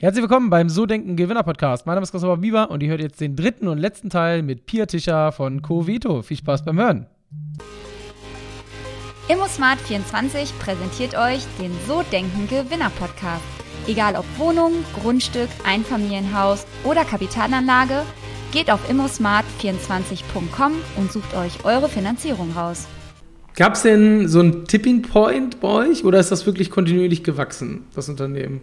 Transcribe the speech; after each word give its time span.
Herzlich 0.00 0.22
willkommen 0.22 0.48
beim 0.48 0.68
So 0.68 0.86
Denken 0.86 1.16
Gewinner 1.16 1.42
Podcast. 1.42 1.84
Mein 1.84 1.96
Name 1.96 2.04
ist 2.04 2.12
Christopher 2.12 2.36
Bieber 2.36 2.70
und 2.70 2.84
ihr 2.84 2.88
hört 2.88 3.00
jetzt 3.00 3.20
den 3.20 3.34
dritten 3.34 3.66
und 3.66 3.78
letzten 3.78 4.10
Teil 4.10 4.44
mit 4.44 4.64
Pia 4.64 4.86
Tischer 4.86 5.32
von 5.32 5.60
Covito. 5.60 6.22
Viel 6.22 6.36
Spaß 6.36 6.64
beim 6.64 6.78
Hören. 6.78 7.06
ImmoSmart24 9.28 10.52
präsentiert 10.60 11.18
euch 11.18 11.40
den 11.60 11.72
So 11.88 12.04
Denken 12.12 12.46
Gewinner 12.46 12.90
Podcast. 12.90 13.42
Egal 13.88 14.14
ob 14.14 14.24
Wohnung, 14.38 14.70
Grundstück, 15.02 15.48
Einfamilienhaus 15.66 16.64
oder 16.84 17.04
Kapitalanlage, 17.04 18.04
geht 18.52 18.70
auf 18.70 18.88
immosmart24.com 18.88 20.74
und 20.96 21.10
sucht 21.10 21.34
euch 21.34 21.64
eure 21.64 21.88
Finanzierung 21.88 22.52
raus. 22.52 22.86
Gab 23.56 23.74
es 23.74 23.82
denn 23.82 24.28
so 24.28 24.38
einen 24.38 24.64
Tipping 24.64 25.02
Point 25.02 25.58
bei 25.58 25.66
euch 25.66 26.04
oder 26.04 26.20
ist 26.20 26.30
das 26.30 26.46
wirklich 26.46 26.70
kontinuierlich 26.70 27.24
gewachsen, 27.24 27.86
das 27.96 28.08
Unternehmen? 28.08 28.60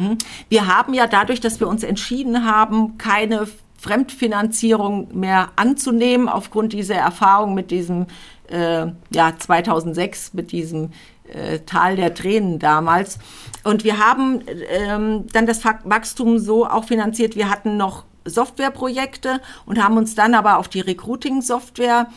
Mhm. 0.00 0.18
Wir 0.48 0.66
haben 0.66 0.94
ja 0.94 1.06
dadurch, 1.06 1.40
dass 1.40 1.60
wir 1.60 1.68
uns 1.68 1.82
entschieden 1.82 2.44
haben, 2.44 2.98
keine 2.98 3.46
Fremdfinanzierung 3.78 5.18
mehr 5.18 5.50
anzunehmen, 5.56 6.28
aufgrund 6.28 6.72
dieser 6.72 6.96
Erfahrung 6.96 7.54
mit 7.54 7.70
diesem 7.70 8.06
äh, 8.48 8.86
ja, 9.12 9.38
2006, 9.38 10.34
mit 10.34 10.52
diesem 10.52 10.90
äh, 11.32 11.60
Tal 11.60 11.96
der 11.96 12.14
Tränen 12.14 12.58
damals. 12.58 13.18
Und 13.64 13.84
wir 13.84 13.98
haben 13.98 14.42
ähm, 14.70 15.26
dann 15.32 15.46
das 15.46 15.64
Wachstum 15.64 16.38
so 16.38 16.66
auch 16.66 16.84
finanziert. 16.84 17.36
Wir 17.36 17.48
hatten 17.50 17.76
noch 17.76 18.04
Softwareprojekte 18.24 19.40
und 19.64 19.82
haben 19.82 19.96
uns 19.96 20.14
dann 20.14 20.34
aber 20.34 20.58
auf 20.58 20.68
die 20.68 20.80
Recruiting-Software 20.80 22.08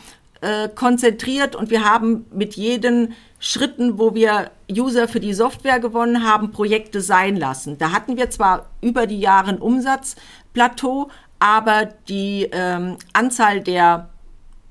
äh, 0.42 0.68
konzentriert 0.68 1.56
und 1.56 1.70
wir 1.70 1.84
haben 1.84 2.26
mit 2.30 2.54
jeden 2.54 3.14
Schritten, 3.46 3.98
wo 3.98 4.14
wir 4.14 4.50
User 4.72 5.06
für 5.06 5.20
die 5.20 5.34
Software 5.34 5.78
gewonnen 5.78 6.26
haben, 6.26 6.50
Projekte 6.50 7.02
sein 7.02 7.36
lassen. 7.36 7.76
Da 7.76 7.92
hatten 7.92 8.16
wir 8.16 8.30
zwar 8.30 8.70
über 8.80 9.06
die 9.06 9.20
Jahre 9.20 9.50
ein 9.50 9.58
Umsatzplateau, 9.58 11.10
aber 11.40 11.84
die 12.08 12.48
ähm, 12.52 12.96
Anzahl 13.12 13.60
der 13.60 14.08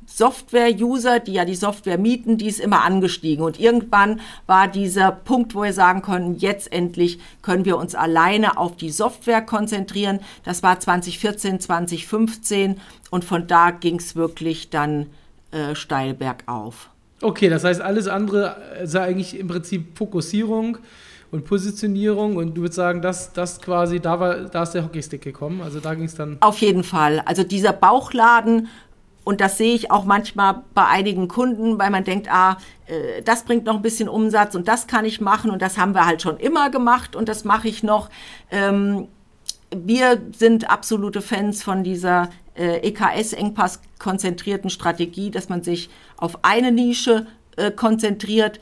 Software-User, 0.07 1.19
die 1.19 1.33
ja 1.33 1.45
die 1.45 1.53
Software 1.53 1.99
mieten, 1.99 2.39
die 2.39 2.47
ist 2.47 2.59
immer 2.59 2.83
angestiegen. 2.83 3.45
Und 3.45 3.59
irgendwann 3.59 4.21
war 4.47 4.67
dieser 4.67 5.11
Punkt, 5.11 5.53
wo 5.53 5.61
wir 5.61 5.73
sagen 5.73 6.01
konnten, 6.01 6.33
jetzt 6.39 6.73
endlich 6.73 7.19
können 7.43 7.65
wir 7.65 7.77
uns 7.77 7.93
alleine 7.93 8.57
auf 8.57 8.75
die 8.75 8.89
Software 8.89 9.43
konzentrieren. 9.43 10.19
Das 10.45 10.63
war 10.63 10.79
2014, 10.79 11.59
2015 11.59 12.81
und 13.11 13.23
von 13.23 13.45
da 13.45 13.69
ging 13.69 13.99
es 13.99 14.15
wirklich 14.15 14.71
dann 14.71 15.11
äh, 15.51 15.75
steil 15.75 16.15
bergauf. 16.15 16.89
Okay, 17.23 17.49
das 17.49 17.63
heißt, 17.63 17.81
alles 17.81 18.07
andere 18.07 18.57
ist 18.83 18.95
eigentlich 18.95 19.39
im 19.39 19.47
Prinzip 19.47 19.97
Fokussierung 19.97 20.77
und 21.31 21.45
Positionierung 21.45 22.35
und 22.35 22.55
du 22.55 22.61
würdest 22.61 22.75
sagen, 22.75 23.01
dass 23.01 23.33
das 23.33 23.61
quasi, 23.61 23.99
da 23.99 24.19
war, 24.19 24.35
da 24.41 24.63
ist 24.63 24.71
der 24.71 24.83
Hockeystick 24.83 25.21
gekommen, 25.21 25.61
also 25.61 25.79
da 25.79 25.95
ging 25.95 26.05
es 26.05 26.15
dann. 26.15 26.37
Auf 26.41 26.59
jeden 26.59 26.83
Fall. 26.83 27.21
Also 27.25 27.43
dieser 27.43 27.73
Bauchladen, 27.73 28.67
und 29.23 29.39
das 29.39 29.57
sehe 29.57 29.73
ich 29.73 29.89
auch 29.89 30.03
manchmal 30.03 30.63
bei 30.73 30.85
einigen 30.85 31.29
Kunden, 31.29 31.79
weil 31.79 31.89
man 31.89 32.03
denkt, 32.03 32.27
ah, 32.29 32.57
äh, 32.87 33.21
das 33.23 33.45
bringt 33.45 33.65
noch 33.65 33.75
ein 33.75 33.81
bisschen 33.81 34.09
Umsatz 34.09 34.53
und 34.53 34.67
das 34.67 34.85
kann 34.87 35.05
ich 35.05 35.21
machen 35.21 35.49
und 35.49 35.61
das 35.61 35.77
haben 35.77 35.95
wir 35.95 36.05
halt 36.05 36.21
schon 36.21 36.37
immer 36.37 36.69
gemacht 36.69 37.15
und 37.15 37.29
das 37.29 37.45
mache 37.45 37.69
ich 37.69 37.83
noch. 37.83 38.09
Ähm, 38.51 39.07
wir 39.75 40.21
sind 40.37 40.69
absolute 40.69 41.21
Fans 41.21 41.63
von 41.63 41.83
dieser 41.83 42.29
EKS-Engpass 42.55 43.81
konzentrierten 43.99 44.69
Strategie, 44.69 45.31
dass 45.31 45.49
man 45.49 45.63
sich 45.63 45.89
auf 46.17 46.39
eine 46.43 46.71
Nische 46.71 47.25
äh, 47.55 47.71
konzentriert. 47.71 48.59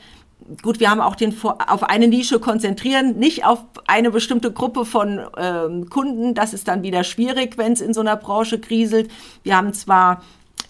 Gut, 0.62 0.80
wir 0.80 0.90
haben 0.90 1.00
auch 1.00 1.14
den 1.14 1.34
auf 1.42 1.84
eine 1.84 2.08
Nische 2.08 2.40
konzentrieren, 2.40 3.18
nicht 3.18 3.44
auf 3.44 3.64
eine 3.86 4.10
bestimmte 4.10 4.52
Gruppe 4.52 4.84
von 4.84 5.20
ähm, 5.36 5.88
Kunden. 5.88 6.34
Das 6.34 6.52
ist 6.52 6.68
dann 6.68 6.82
wieder 6.82 7.04
schwierig, 7.04 7.58
wenn 7.58 7.72
es 7.72 7.80
in 7.80 7.94
so 7.94 8.00
einer 8.00 8.16
Branche 8.16 8.58
kriselt. 8.58 9.10
Wir 9.44 9.56
haben 9.56 9.72
zwar 9.72 10.22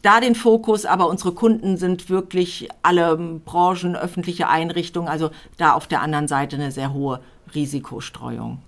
da 0.03 0.21
den 0.21 0.35
Fokus, 0.35 0.85
aber 0.85 1.09
unsere 1.09 1.33
Kunden 1.33 1.77
sind 1.77 2.11
wirklich 2.11 2.69
alle 2.83 3.17
Branchen, 3.17 3.97
öffentliche 3.97 4.49
Einrichtungen, 4.49 5.09
also 5.09 5.31
da 5.57 5.73
auf 5.73 5.87
der 5.87 6.03
anderen 6.03 6.29
Seite 6.29 6.57
eine 6.57 6.73
sehr 6.73 6.93
hohe 6.93 7.21
Risikostreuung. 7.55 8.59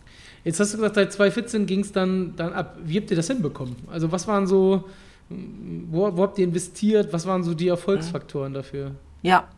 Jetzt 0.44 0.60
hast 0.60 0.74
du 0.74 0.78
gesagt, 0.78 0.96
seit 0.96 1.12
2014 1.12 1.66
ging 1.66 1.80
es 1.80 1.92
dann, 1.92 2.34
dann 2.36 2.52
ab. 2.52 2.76
Wie 2.84 2.98
habt 2.98 3.10
ihr 3.10 3.16
das 3.16 3.28
hinbekommen? 3.28 3.76
Also 3.90 4.12
was 4.12 4.28
waren 4.28 4.46
so, 4.46 4.84
wo, 5.28 6.16
wo 6.16 6.22
habt 6.22 6.38
ihr 6.38 6.44
investiert? 6.44 7.12
Was 7.12 7.26
waren 7.26 7.42
so 7.42 7.54
die 7.54 7.68
Erfolgsfaktoren 7.68 8.52
dafür? 8.52 8.92
Ja, 9.22 9.48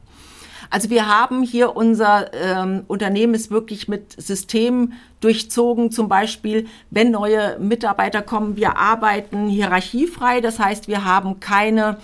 also 0.70 0.90
wir 0.90 1.06
haben 1.06 1.42
hier 1.42 1.76
unser 1.76 2.32
ähm, 2.32 2.84
Unternehmen 2.86 3.34
ist 3.34 3.50
wirklich 3.50 3.88
mit 3.88 4.20
Systemen 4.20 4.94
durchzogen. 5.20 5.90
Zum 5.90 6.08
Beispiel, 6.08 6.66
wenn 6.90 7.10
neue 7.10 7.58
Mitarbeiter 7.58 8.22
kommen, 8.22 8.56
wir 8.56 8.76
arbeiten 8.76 9.48
hierarchiefrei. 9.48 10.40
Das 10.40 10.58
heißt, 10.58 10.88
wir 10.88 11.04
haben 11.04 11.40
keine 11.40 11.98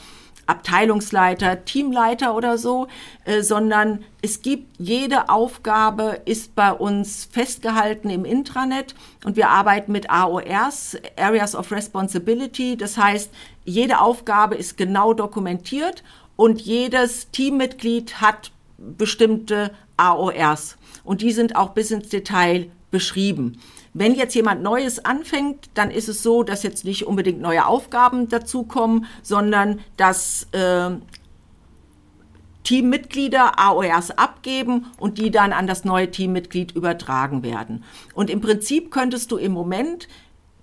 Abteilungsleiter, 0.47 1.65
Teamleiter 1.65 2.35
oder 2.35 2.59
so, 2.59 2.89
äh, 3.25 3.43
sondern 3.43 4.05
es 4.23 4.43
gibt 4.43 4.77
jede 4.79 5.29
Aufgabe 5.29 6.21
ist 6.25 6.55
bei 6.55 6.73
uns 6.73 7.29
festgehalten 7.31 8.11
im 8.11 8.25
Intranet 8.25 8.95
und 9.25 9.37
wir 9.37 9.49
arbeiten 9.49 9.93
mit 9.93 10.11
AORs, 10.11 10.97
Areas 11.17 11.55
of 11.55 11.71
Responsibility. 11.71 12.77
Das 12.77 12.97
heißt, 12.97 13.31
jede 13.65 14.01
Aufgabe 14.01 14.57
ist 14.57 14.77
genau 14.77 15.13
dokumentiert 15.13 16.03
und 16.37 16.61
jedes 16.61 17.31
Teammitglied 17.31 18.21
hat 18.21 18.51
bestimmte 18.79 19.71
AORs 19.97 20.77
und 21.05 21.21
die 21.21 21.33
sind 21.33 21.57
auch 21.57 21.71
bis 21.71 21.91
ins 21.91 22.09
Detail 22.09 22.71
beschrieben. 22.91 23.59
Wenn 23.95 24.15
jetzt 24.15 24.35
jemand 24.35 24.63
Neues 24.63 25.05
anfängt, 25.05 25.71
dann 25.75 25.91
ist 25.91 26.09
es 26.09 26.23
so, 26.23 26.43
dass 26.43 26.63
jetzt 26.63 26.85
nicht 26.85 27.07
unbedingt 27.07 27.41
neue 27.41 27.67
Aufgaben 27.67 28.29
dazukommen, 28.29 29.07
sondern 29.23 29.81
dass 29.97 30.47
äh, 30.53 30.91
Teammitglieder 32.65 33.59
AORs 33.59 34.13
abgeben 34.13 34.87
und 34.99 35.19
die 35.19 35.31
dann 35.31 35.53
an 35.53 35.67
das 35.67 35.85
neue 35.85 36.11
Teammitglied 36.11 36.73
übertragen 36.73 37.43
werden. 37.43 37.85
Und 38.15 38.31
im 38.31 38.41
Prinzip 38.41 38.91
könntest 38.91 39.33
du 39.33 39.37
im 39.37 39.53
Moment 39.53 40.09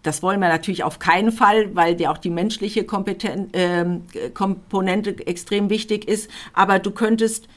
das 0.02 0.24
wollen 0.24 0.40
wir 0.40 0.48
natürlich 0.48 0.84
auf 0.84 1.00
keinen 1.00 1.32
Fall, 1.32 1.76
weil 1.76 1.96
dir 1.96 2.12
auch 2.12 2.18
die 2.18 2.30
menschliche 2.30 2.86
Kompeten 2.86 3.54
äh, 3.54 4.30
Komponente 4.34 5.28
extrem 5.28 5.70
wichtig 5.70 6.08
ist. 6.08 6.30
Aber 6.54 6.80
du 6.80 6.92
könntest 6.92 7.50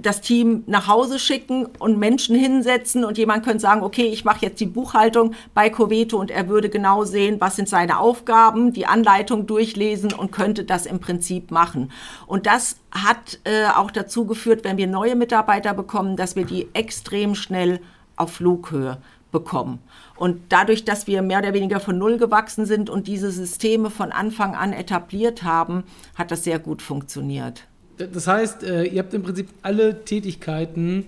das 0.00 0.20
Team 0.20 0.64
nach 0.66 0.88
Hause 0.88 1.18
schicken 1.18 1.66
und 1.78 1.98
Menschen 1.98 2.36
hinsetzen 2.36 3.04
und 3.04 3.18
jemand 3.18 3.44
könnte 3.44 3.60
sagen, 3.60 3.82
okay, 3.82 4.06
ich 4.06 4.24
mache 4.24 4.46
jetzt 4.46 4.60
die 4.60 4.66
Buchhaltung 4.66 5.34
bei 5.54 5.70
Coveto 5.70 6.18
und 6.18 6.30
er 6.30 6.48
würde 6.48 6.68
genau 6.68 7.04
sehen, 7.04 7.40
was 7.40 7.56
sind 7.56 7.68
seine 7.68 7.98
Aufgaben, 7.98 8.72
die 8.72 8.86
Anleitung 8.86 9.46
durchlesen 9.46 10.12
und 10.12 10.32
könnte 10.32 10.64
das 10.64 10.86
im 10.86 11.00
Prinzip 11.00 11.50
machen. 11.50 11.90
Und 12.26 12.46
das 12.46 12.76
hat 12.90 13.40
äh, 13.44 13.66
auch 13.66 13.90
dazu 13.90 14.26
geführt, 14.26 14.64
wenn 14.64 14.76
wir 14.76 14.86
neue 14.86 15.16
Mitarbeiter 15.16 15.74
bekommen, 15.74 16.16
dass 16.16 16.36
wir 16.36 16.44
die 16.44 16.68
extrem 16.74 17.34
schnell 17.34 17.80
auf 18.16 18.34
Flughöhe 18.34 18.98
bekommen. 19.32 19.80
Und 20.16 20.40
dadurch, 20.50 20.84
dass 20.84 21.06
wir 21.06 21.20
mehr 21.22 21.40
oder 21.40 21.54
weniger 21.54 21.80
von 21.80 21.98
Null 21.98 22.18
gewachsen 22.18 22.66
sind 22.66 22.88
und 22.88 23.08
diese 23.08 23.30
Systeme 23.32 23.90
von 23.90 24.12
Anfang 24.12 24.54
an 24.54 24.72
etabliert 24.72 25.42
haben, 25.42 25.84
hat 26.14 26.30
das 26.30 26.44
sehr 26.44 26.60
gut 26.60 26.82
funktioniert. 26.82 27.66
Das 27.96 28.26
heißt, 28.26 28.62
äh, 28.62 28.84
ihr 28.84 29.00
habt 29.00 29.14
im 29.14 29.22
Prinzip 29.22 29.48
alle 29.62 30.04
Tätigkeiten 30.04 31.06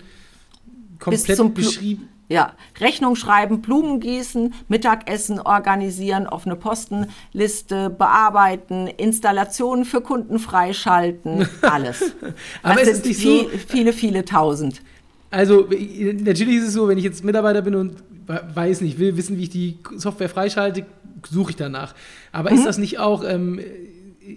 komplett 0.98 1.54
beschrieben. 1.54 2.08
Ja, 2.28 2.54
Rechnung 2.80 3.14
schreiben, 3.14 3.62
Blumen 3.62 4.00
gießen, 4.00 4.52
Mittagessen 4.66 5.38
organisieren, 5.38 6.26
offene 6.26 6.56
Postenliste 6.56 7.88
bearbeiten, 7.88 8.88
Installationen 8.88 9.84
für 9.84 10.00
Kunden 10.00 10.40
freischalten, 10.40 11.46
alles. 11.62 12.16
Aber 12.64 12.80
das 12.80 12.88
es 12.88 12.96
sind 12.96 13.06
ist 13.12 13.20
viel, 13.20 13.42
so, 13.42 13.50
viele, 13.68 13.92
viele 13.92 14.24
tausend. 14.24 14.82
Also 15.30 15.68
natürlich 15.70 16.56
ist 16.56 16.68
es 16.68 16.72
so, 16.72 16.88
wenn 16.88 16.98
ich 16.98 17.04
jetzt 17.04 17.22
Mitarbeiter 17.22 17.62
bin 17.62 17.76
und 17.76 17.92
weiß 18.26 18.80
nicht, 18.80 18.98
will 18.98 19.16
wissen, 19.16 19.38
wie 19.38 19.44
ich 19.44 19.50
die 19.50 19.78
Software 19.96 20.28
freischalte, 20.28 20.84
suche 21.30 21.50
ich 21.50 21.56
danach. 21.56 21.94
Aber 22.32 22.50
mhm. 22.50 22.56
ist 22.56 22.66
das 22.66 22.78
nicht 22.78 22.98
auch 22.98 23.22
ähm, 23.24 23.60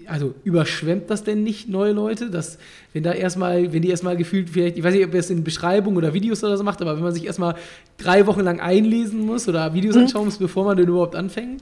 also 0.08 0.34
überschwemmt 0.44 1.10
das 1.10 1.24
denn 1.24 1.44
nicht 1.44 1.70
neue 1.70 1.92
Leute, 1.92 2.30
dass 2.30 2.58
wenn 2.94 3.04
da 3.04 3.12
erstmal, 3.14 3.74
wenn 3.74 3.82
die 3.82 3.90
erstmal 3.90 4.18
gefühlt 4.18 4.50
vielleicht, 4.50 4.78
ich 4.78 4.84
weiß 4.84 4.94
nicht, 4.94 5.06
ob 5.06 5.14
ihr 5.14 5.20
es 5.20 5.30
in 5.30 5.44
Beschreibung 5.44 5.96
oder 5.96 6.14
Videos 6.14 6.44
oder 6.44 6.58
so 6.58 6.64
macht, 6.64 6.82
aber 6.82 6.96
wenn 6.96 7.04
man 7.04 7.14
sich 7.14 7.26
erstmal 7.26 7.56
drei 7.98 8.28
Wochen 8.28 8.42
lang 8.42 8.60
einlesen 8.60 9.26
muss 9.26 9.48
oder 9.48 9.74
Videos 9.74 9.96
mhm. 9.96 10.02
anschauen 10.04 10.26
muss, 10.26 10.38
bevor 10.38 10.66
man 10.66 10.78
denn 10.78 10.88
überhaupt 10.88 11.16
anfängt? 11.16 11.62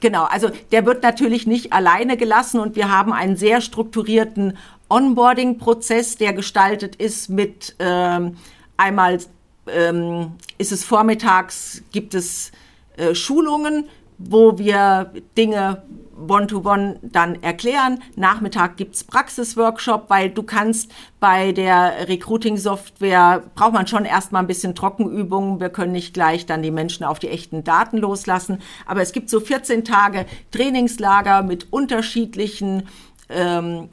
Genau, 0.00 0.24
also 0.24 0.50
der 0.72 0.86
wird 0.86 1.02
natürlich 1.02 1.46
nicht 1.46 1.72
alleine 1.72 2.16
gelassen 2.16 2.58
und 2.58 2.74
wir 2.74 2.90
haben 2.90 3.12
einen 3.12 3.36
sehr 3.36 3.60
strukturierten 3.60 4.56
Onboarding-Prozess, 4.88 6.16
der 6.16 6.32
gestaltet 6.32 6.96
ist 6.96 7.28
mit 7.28 7.76
ähm, 7.78 8.36
einmal 8.76 9.18
ähm, 9.66 10.32
ist 10.58 10.72
es 10.72 10.84
vormittags, 10.84 11.82
gibt 11.92 12.14
es 12.14 12.50
äh, 12.96 13.14
Schulungen, 13.14 13.84
wo 14.20 14.58
wir 14.58 15.12
Dinge 15.36 15.82
One-to-One 16.28 16.98
dann 17.02 17.42
erklären. 17.42 18.02
Nachmittag 18.16 18.76
gibt's 18.76 19.04
Praxisworkshop, 19.04 20.10
weil 20.10 20.30
du 20.30 20.42
kannst 20.42 20.92
bei 21.18 21.52
der 21.52 22.08
Recruiting-Software, 22.08 23.42
braucht 23.54 23.72
man 23.72 23.86
schon 23.86 24.04
erstmal 24.04 24.42
ein 24.42 24.46
bisschen 24.46 24.74
Trockenübungen. 24.74 25.60
Wir 25.60 25.70
können 25.70 25.92
nicht 25.92 26.14
gleich 26.14 26.46
dann 26.46 26.62
die 26.62 26.70
Menschen 26.70 27.04
auf 27.04 27.18
die 27.18 27.28
echten 27.28 27.64
Daten 27.64 27.98
loslassen. 27.98 28.58
Aber 28.86 29.00
es 29.00 29.12
gibt 29.12 29.30
so 29.30 29.40
14 29.40 29.84
Tage 29.84 30.26
Trainingslager 30.50 31.42
mit 31.42 31.72
unterschiedlichen 31.72 32.88
ähm, 33.30 33.88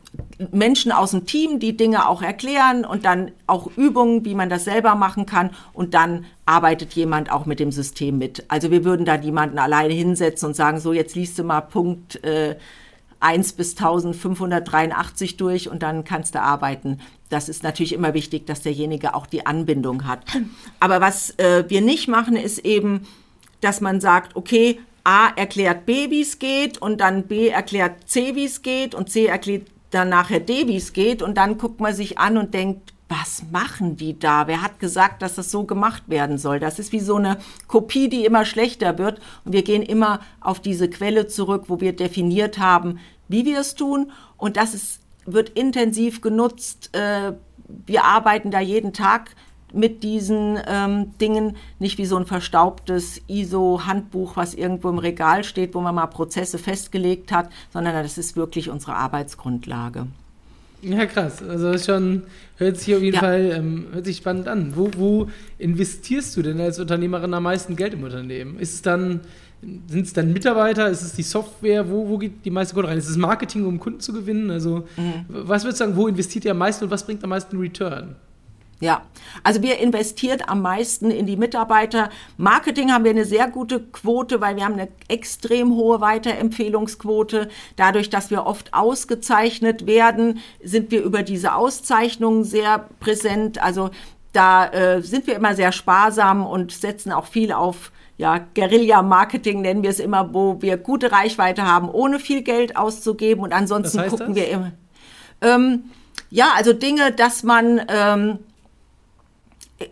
Menschen 0.51 0.92
aus 0.92 1.12
dem 1.12 1.25
Team, 1.25 1.60
die 1.60 1.78
Dinge 1.78 2.07
auch 2.07 2.22
erklären 2.22 2.86
und 2.86 3.06
dann 3.06 3.31
auch 3.45 3.68
Übungen, 3.75 4.25
wie 4.25 4.36
man 4.36 4.50
das 4.50 4.66
selber 4.66 4.95
machen 4.95 5.25
kann. 5.25 5.51
Und 5.74 5.94
dann 5.94 6.25
arbeitet 6.45 6.94
jemand 6.94 7.31
auch 7.31 7.45
mit 7.45 7.60
dem 7.60 7.72
System 7.72 8.18
mit. 8.18 8.45
Also 8.48 8.72
wir 8.72 8.84
würden 8.84 9.06
da 9.06 9.18
niemanden 9.18 9.60
alleine 9.60 9.94
hinsetzen 9.94 10.50
und 10.50 10.56
sagen, 10.56 10.80
so 10.80 10.94
jetzt 10.94 11.16
liest 11.16 11.38
du 11.39 11.44
mal 11.44 11.62
Punkt 11.62 12.24
äh, 12.24 12.56
1 13.19 13.54
bis 13.54 13.72
1583 13.72 15.38
durch 15.38 15.69
und 15.69 15.81
dann 15.81 16.04
kannst 16.04 16.36
du 16.36 16.42
arbeiten. 16.42 17.00
Das 17.30 17.50
ist 17.50 17.63
natürlich 17.63 17.94
immer 17.94 18.13
wichtig, 18.13 18.45
dass 18.45 18.62
derjenige 18.62 19.16
auch 19.16 19.25
die 19.25 19.45
Anbindung 19.45 20.07
hat. 20.07 20.24
Aber 20.80 21.01
was 21.01 21.31
äh, 21.40 21.66
wir 21.68 21.81
nicht 21.81 22.07
machen, 22.07 22.36
ist 22.36 22.60
eben, 22.60 23.07
dass 23.62 23.81
man 23.81 24.00
sagt, 24.00 24.36
okay, 24.36 24.80
A 25.07 25.30
erklärt 25.38 25.86
B, 25.86 26.09
wie 26.09 26.21
es 26.21 26.38
geht 26.38 26.81
und 26.81 27.00
dann 27.00 27.27
B 27.27 27.48
erklärt 27.48 28.09
C, 28.09 28.36
wie 28.36 28.44
es 28.44 28.62
geht 28.62 28.94
und 28.94 29.09
C 29.09 29.27
erklärt 29.27 29.68
dann 29.92 30.09
nachher 30.09 30.42
D, 30.42 30.68
wie 30.68 30.75
es 30.75 30.92
geht 30.92 31.21
und 31.21 31.38
dann 31.38 31.57
guckt 31.57 31.80
man 31.80 31.95
sich 31.95 32.18
an 32.18 32.38
und 32.38 32.54
denkt, 32.54 32.94
was 33.07 33.44
machen 33.50 33.95
die 33.95 34.19
da? 34.19 34.48
Wer 34.48 34.62
hat 34.62 34.81
gesagt, 34.81 35.21
dass 35.21 35.36
das 35.36 35.50
so 35.50 35.63
gemacht 35.63 36.04
werden 36.07 36.38
soll? 36.38 36.59
Das 36.59 36.77
ist 36.77 36.92
wie 36.92 37.00
so 37.00 37.15
eine 37.15 37.38
Kopie, 37.68 38.09
die 38.09 38.25
immer 38.25 38.44
schlechter 38.44 38.98
wird. 38.98 39.21
Und 39.45 39.54
wir 39.54 39.63
gehen 39.63 39.81
immer 39.81 40.19
auf 40.42 40.59
diese 40.59 40.89
Quelle 40.89 41.27
zurück, 41.27 41.65
wo 41.68 41.80
wir 41.80 41.95
definiert 41.95 42.57
haben, 42.57 43.00
wie 43.30 43.45
wir 43.45 43.62
es 43.62 43.75
tun. 43.75 44.12
Und 44.36 44.57
das 44.57 44.74
ist, 44.74 45.00
wird 45.25 45.51
intensiv 45.51 46.19
genutzt. 46.19 46.94
Äh, 46.94 47.31
wir 47.86 48.04
arbeiten 48.04 48.51
da 48.51 48.59
jeden 48.59 48.92
Tag 48.92 49.36
mit 49.74 50.04
diesen 50.04 50.60
ähm, 50.68 51.18
Dingen, 51.19 51.58
nicht 51.80 51.98
wie 51.98 52.06
so 52.06 52.16
ein 52.18 52.25
verstaubtes 52.25 53.22
ISO-Handbuch, 53.28 54.38
was 54.38 54.54
irgendwo 54.54 54.90
im 54.90 54.98
Regal 54.98 55.44
steht, 55.44 55.75
wo 55.75 55.81
man 55.81 55.96
mal 55.96 56.08
Prozesse 56.08 56.58
festgelegt 56.58 57.31
hat, 57.31 57.50
sondern 57.74 57.94
das 58.02 58.18
ist 58.18 58.36
wirklich 58.36 58.69
unsere 58.69 58.96
Arbeitsgrundlage. 58.96 60.08
Ja, 60.81 61.06
krass. 61.06 61.42
Also 61.42 61.72
das 61.74 61.86
schon, 61.86 62.24
hört 62.58 62.78
sich 62.78 62.96
auf 62.96 63.02
jeden 63.02 63.16
ja. 63.16 63.22
Fall 63.22 63.52
ähm, 63.56 63.88
hört 63.92 64.06
sich 64.06 64.18
spannend 64.18 64.48
an. 64.48 64.74
Wo, 64.75 64.90
wo 64.96 65.28
investierst 65.58 66.38
du 66.38 66.44
denn 66.44 66.62
als 66.62 66.80
Unternehmerin 66.80 67.34
am 67.34 67.44
meisten 67.44 67.75
Geld 67.75 67.94
im 67.94 68.04
Unternehmen? 68.04 68.60
Ist 68.60 68.75
es 68.75 68.81
dann, 68.84 69.22
sind 69.62 70.06
es 70.06 70.14
dann 70.14 70.31
Mitarbeiter? 70.31 70.88
Ist 70.90 71.02
es 71.02 71.14
die 71.14 71.24
Software? 71.24 71.90
Wo, 71.90 72.08
wo 72.08 72.18
geht 72.19 72.46
die 72.46 72.52
meiste 72.52 72.75
Kohle 72.75 72.90
rein? 72.90 72.98
Ist 72.98 73.10
es 73.10 73.18
Marketing, 73.18 73.66
um 73.66 73.80
Kunden 73.80 74.00
zu 74.00 74.14
gewinnen? 74.14 74.52
Also, 74.52 74.88
mhm. 74.98 75.25
was 75.28 75.64
würdest 75.64 75.81
du 75.81 75.86
sagen, 75.86 75.98
wo 75.98 76.08
investiert 76.08 76.46
ihr 76.46 76.52
am 76.52 76.60
meisten 76.60 76.86
und 76.86 76.92
was 76.92 77.06
bringt 77.06 77.24
am 77.24 77.31
meisten 77.31 77.58
Return? 77.58 78.16
Ja, 78.80 79.02
also 79.44 79.64
wir 79.64 79.80
investiert 79.80 80.50
am 80.50 80.62
meisten 80.62 81.10
in 81.10 81.26
die 81.26 81.36
Mitarbeiter. 81.36 82.10
Marketing 82.38 82.92
haben 82.92 83.06
wir 83.06 83.12
eine 83.12 83.26
sehr 83.26 83.48
gute 83.48 83.80
Quote, 83.80 84.40
weil 84.40 84.56
wir 84.56 84.66
haben 84.66 84.74
eine 84.74 84.90
extrem 85.08 85.72
hohe 85.74 86.00
Weiterempfehlungsquote. 86.00 87.50
Dadurch, 87.76 88.12
dass 88.12 88.30
wir 88.30 88.46
oft 88.46 88.76
ausgezeichnet 88.76 89.88
werden, 89.88 90.40
sind 90.64 90.92
wir 90.92 91.02
über 91.02 91.24
diese 91.24 91.56
Auszeichnungen 91.56 92.44
sehr 92.44 92.88
präsent. 93.00 93.62
Also 93.64 93.90
da 94.32 94.68
äh, 94.68 95.02
sind 95.02 95.26
wir 95.26 95.36
immer 95.36 95.56
sehr 95.56 95.72
sparsam 95.72 96.46
und 96.46 96.72
setzen 96.72 97.12
auch 97.12 97.26
viel 97.26 97.52
auf 97.52 97.92
ja, 98.18 98.40
Guerilla-Marketing 98.56 99.62
nennen 99.62 99.84
wir 99.84 99.92
es 99.92 100.00
immer, 100.00 100.34
wo 100.34 100.60
wir 100.62 100.78
gute 100.78 101.12
Reichweite 101.12 101.64
haben, 101.64 101.88
ohne 101.88 102.20
viel 102.20 102.42
Geld 102.42 102.76
auszugeben. 102.76 103.44
Und 103.44 103.54
ansonsten 103.54 104.08
gucken 104.08 104.34
das? 104.34 104.36
wir 104.36 104.50
immer. 104.50 104.72
Ähm, 105.42 105.92
ja, 106.32 106.52
also 106.56 106.74
Dinge, 106.74 107.12
dass 107.12 107.44
man 107.44 107.80
ähm, 107.88 108.40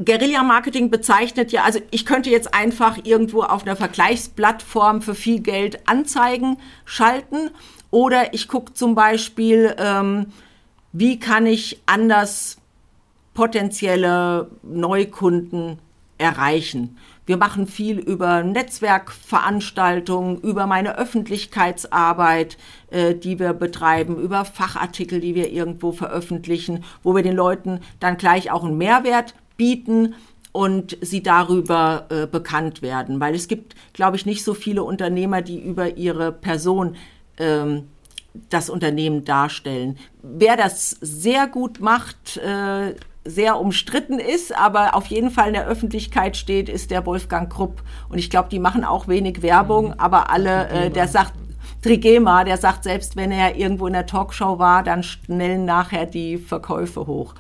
Guerilla-Marketing 0.03 0.89
bezeichnet 0.89 1.51
ja, 1.51 1.63
also 1.63 1.79
ich 1.91 2.05
könnte 2.05 2.29
jetzt 2.29 2.53
einfach 2.53 2.97
irgendwo 3.03 3.43
auf 3.43 3.63
einer 3.63 3.75
Vergleichsplattform 3.75 5.01
für 5.01 5.13
viel 5.13 5.41
Geld 5.41 5.87
Anzeigen 5.87 6.57
schalten 6.85 7.51
oder 7.91 8.33
ich 8.33 8.47
gucke 8.47 8.73
zum 8.73 8.95
Beispiel, 8.95 9.75
ähm, 9.77 10.27
wie 10.91 11.19
kann 11.19 11.45
ich 11.45 11.81
anders 11.85 12.57
potenzielle 13.33 14.49
Neukunden 14.63 15.77
erreichen. 16.17 16.97
Wir 17.25 17.37
machen 17.37 17.67
viel 17.67 17.99
über 17.99 18.43
Netzwerkveranstaltungen, 18.43 20.39
über 20.39 20.67
meine 20.67 20.97
Öffentlichkeitsarbeit, 20.97 22.57
äh, 22.91 23.15
die 23.15 23.39
wir 23.39 23.53
betreiben, 23.53 24.17
über 24.17 24.45
Fachartikel, 24.45 25.19
die 25.19 25.35
wir 25.35 25.51
irgendwo 25.51 25.91
veröffentlichen, 25.91 26.83
wo 27.03 27.15
wir 27.15 27.23
den 27.23 27.35
Leuten 27.35 27.81
dann 27.99 28.17
gleich 28.17 28.51
auch 28.51 28.63
einen 28.63 28.77
Mehrwert 28.77 29.35
bieten 29.57 30.15
und 30.51 30.97
sie 31.01 31.21
darüber 31.21 32.05
äh, 32.09 32.27
bekannt 32.27 32.81
werden. 32.81 33.19
Weil 33.19 33.35
es 33.35 33.47
gibt, 33.47 33.75
glaube 33.93 34.15
ich, 34.15 34.25
nicht 34.25 34.43
so 34.43 34.53
viele 34.53 34.83
Unternehmer, 34.83 35.41
die 35.41 35.59
über 35.59 35.97
ihre 35.97 36.31
Person 36.31 36.95
ähm, 37.37 37.89
das 38.49 38.69
Unternehmen 38.69 39.25
darstellen. 39.25 39.97
Wer 40.21 40.57
das 40.57 40.91
sehr 41.01 41.47
gut 41.47 41.79
macht, 41.79 42.37
äh, 42.37 42.95
sehr 43.25 43.59
umstritten 43.59 44.19
ist, 44.19 44.55
aber 44.55 44.95
auf 44.95 45.07
jeden 45.07 45.31
Fall 45.31 45.47
in 45.47 45.53
der 45.55 45.67
Öffentlichkeit 45.67 46.37
steht, 46.37 46.69
ist 46.69 46.91
der 46.91 47.05
Wolfgang 47.05 47.51
Krupp. 47.51 47.81
Und 48.07 48.19
ich 48.19 48.29
glaube, 48.29 48.49
die 48.49 48.59
machen 48.59 48.83
auch 48.85 49.07
wenig 49.07 49.41
Werbung, 49.41 49.87
mhm. 49.87 49.93
aber 49.99 50.29
alle, 50.29 50.69
äh, 50.69 50.89
der 50.89 51.07
sagt, 51.07 51.33
Trigema, 51.81 52.43
der 52.43 52.57
sagt, 52.57 52.83
selbst 52.83 53.15
wenn 53.15 53.31
er 53.31 53.57
irgendwo 53.57 53.87
in 53.87 53.93
der 53.93 54.05
Talkshow 54.05 54.57
war, 54.57 54.83
dann 54.83 55.03
schnellen 55.03 55.65
nachher 55.65 56.05
die 56.05 56.37
Verkäufe 56.37 57.05
hoch. 57.05 57.35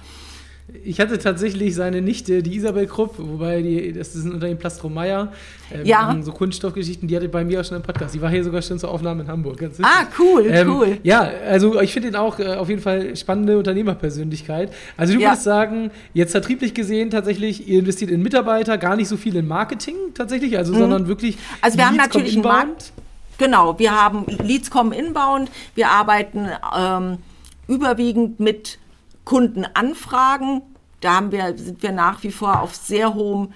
Ich 0.83 0.99
hatte 0.99 1.17
tatsächlich 1.17 1.75
seine 1.75 2.01
Nichte, 2.01 2.43
die 2.43 2.55
Isabel 2.55 2.87
Krupp, 2.87 3.15
wobei 3.17 3.61
die, 3.61 3.93
das 3.93 4.15
ist 4.15 4.25
ein 4.25 4.33
Unternehmen 4.33 4.59
Plastro 4.59 4.89
Meyer, 4.89 5.31
ähm, 5.71 5.85
ja. 5.85 6.15
so 6.21 6.31
Kunststoffgeschichten, 6.31 7.07
die 7.07 7.15
hatte 7.15 7.29
bei 7.29 7.43
mir 7.43 7.61
auch 7.61 7.65
schon 7.65 7.77
im 7.77 7.83
Podcast. 7.83 8.13
Die 8.15 8.21
war 8.21 8.29
hier 8.29 8.43
sogar 8.43 8.61
schon 8.61 8.79
zur 8.79 8.91
Aufnahme 8.91 9.23
in 9.23 9.27
Hamburg. 9.27 9.57
ah, 9.81 10.05
cool, 10.19 10.45
ähm, 10.47 10.69
cool. 10.69 10.97
Ja, 11.03 11.29
also 11.47 11.79
ich 11.81 11.93
finde 11.93 12.09
ihn 12.09 12.15
auch 12.15 12.39
äh, 12.39 12.55
auf 12.55 12.69
jeden 12.69 12.81
Fall 12.81 13.15
spannende 13.15 13.57
Unternehmerpersönlichkeit. 13.57 14.73
Also 14.97 15.13
du 15.13 15.19
ja. 15.19 15.29
würdest 15.29 15.43
sagen, 15.43 15.91
jetzt 16.13 16.31
vertrieblich 16.31 16.73
gesehen 16.73 17.09
tatsächlich, 17.09 17.67
ihr 17.67 17.79
investiert 17.79 18.11
in 18.11 18.21
Mitarbeiter, 18.21 18.77
gar 18.77 18.95
nicht 18.95 19.07
so 19.07 19.17
viel 19.17 19.35
in 19.35 19.47
Marketing 19.47 19.95
tatsächlich, 20.13 20.57
also 20.57 20.73
mhm. 20.73 20.79
sondern 20.79 21.07
wirklich. 21.07 21.37
Also 21.61 21.77
wir 21.77 21.87
haben 21.87 21.97
natürlich 21.97 22.33
einen 22.33 22.43
Markt. 22.43 22.91
Genau, 23.37 23.77
wir 23.79 23.91
haben 23.91 24.25
Leads 24.43 24.69
kommen 24.69 24.93
inbound, 24.93 25.51
wir 25.75 25.89
arbeiten 25.89 26.47
ähm, 26.77 27.17
überwiegend 27.67 28.39
mit 28.39 28.77
Kundenanfragen. 29.25 30.61
Da 31.01 31.15
haben 31.15 31.31
wir, 31.31 31.57
sind 31.57 31.83
wir 31.83 31.91
nach 31.91 32.23
wie 32.23 32.31
vor 32.31 32.61
auf 32.61 32.75
sehr 32.75 33.13
hohem 33.13 33.53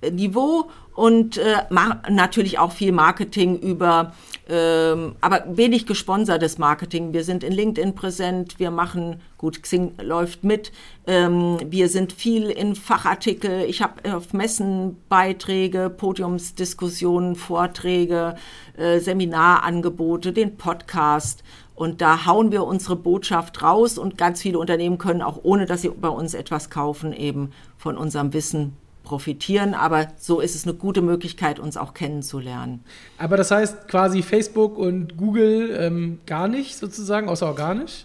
äh, 0.00 0.10
Niveau 0.10 0.70
und 0.94 1.38
äh, 1.38 1.62
natürlich 2.10 2.58
auch 2.58 2.72
viel 2.72 2.92
Marketing 2.92 3.58
über, 3.58 4.12
ähm, 4.48 5.14
aber 5.22 5.44
wenig 5.56 5.86
gesponsertes 5.86 6.58
Marketing. 6.58 7.14
Wir 7.14 7.24
sind 7.24 7.42
in 7.42 7.52
LinkedIn 7.52 7.94
präsent, 7.94 8.58
wir 8.58 8.70
machen, 8.70 9.22
gut, 9.38 9.62
Xing 9.62 9.94
läuft 10.02 10.44
mit, 10.44 10.72
ähm, 11.06 11.58
wir 11.64 11.88
sind 11.88 12.12
viel 12.12 12.50
in 12.50 12.74
Fachartikel, 12.74 13.64
ich 13.66 13.80
habe 13.80 14.14
auf 14.14 14.34
Messen 14.34 14.96
Beiträge, 15.08 15.88
Podiumsdiskussionen, 15.88 17.34
Vorträge, 17.34 18.34
äh, 18.76 18.98
Seminarangebote, 18.98 20.34
den 20.34 20.58
Podcast. 20.58 21.42
Und 21.80 22.02
da 22.02 22.26
hauen 22.26 22.52
wir 22.52 22.64
unsere 22.64 22.94
Botschaft 22.94 23.62
raus 23.62 23.96
und 23.96 24.18
ganz 24.18 24.42
viele 24.42 24.58
Unternehmen 24.58 24.98
können 24.98 25.22
auch 25.22 25.40
ohne, 25.44 25.64
dass 25.64 25.80
sie 25.80 25.88
bei 25.88 26.10
uns 26.10 26.34
etwas 26.34 26.68
kaufen, 26.68 27.14
eben 27.14 27.52
von 27.78 27.96
unserem 27.96 28.34
Wissen 28.34 28.76
profitieren. 29.02 29.72
Aber 29.72 30.08
so 30.18 30.40
ist 30.40 30.54
es 30.54 30.64
eine 30.64 30.74
gute 30.74 31.00
Möglichkeit, 31.00 31.58
uns 31.58 31.78
auch 31.78 31.94
kennenzulernen. 31.94 32.84
Aber 33.16 33.38
das 33.38 33.50
heißt 33.50 33.88
quasi 33.88 34.22
Facebook 34.22 34.76
und 34.76 35.16
Google 35.16 35.74
ähm, 35.80 36.20
gar 36.26 36.48
nicht 36.48 36.76
sozusagen, 36.76 37.30
außer 37.30 37.46
organisch? 37.46 38.04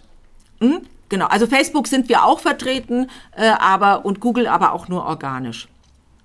Mhm, 0.62 0.84
genau, 1.10 1.26
also 1.26 1.46
Facebook 1.46 1.88
sind 1.88 2.08
wir 2.08 2.24
auch 2.24 2.40
vertreten, 2.40 3.10
äh, 3.36 3.50
aber 3.60 4.06
und 4.06 4.22
Google 4.22 4.48
aber 4.48 4.72
auch 4.72 4.88
nur 4.88 5.04
organisch. 5.04 5.68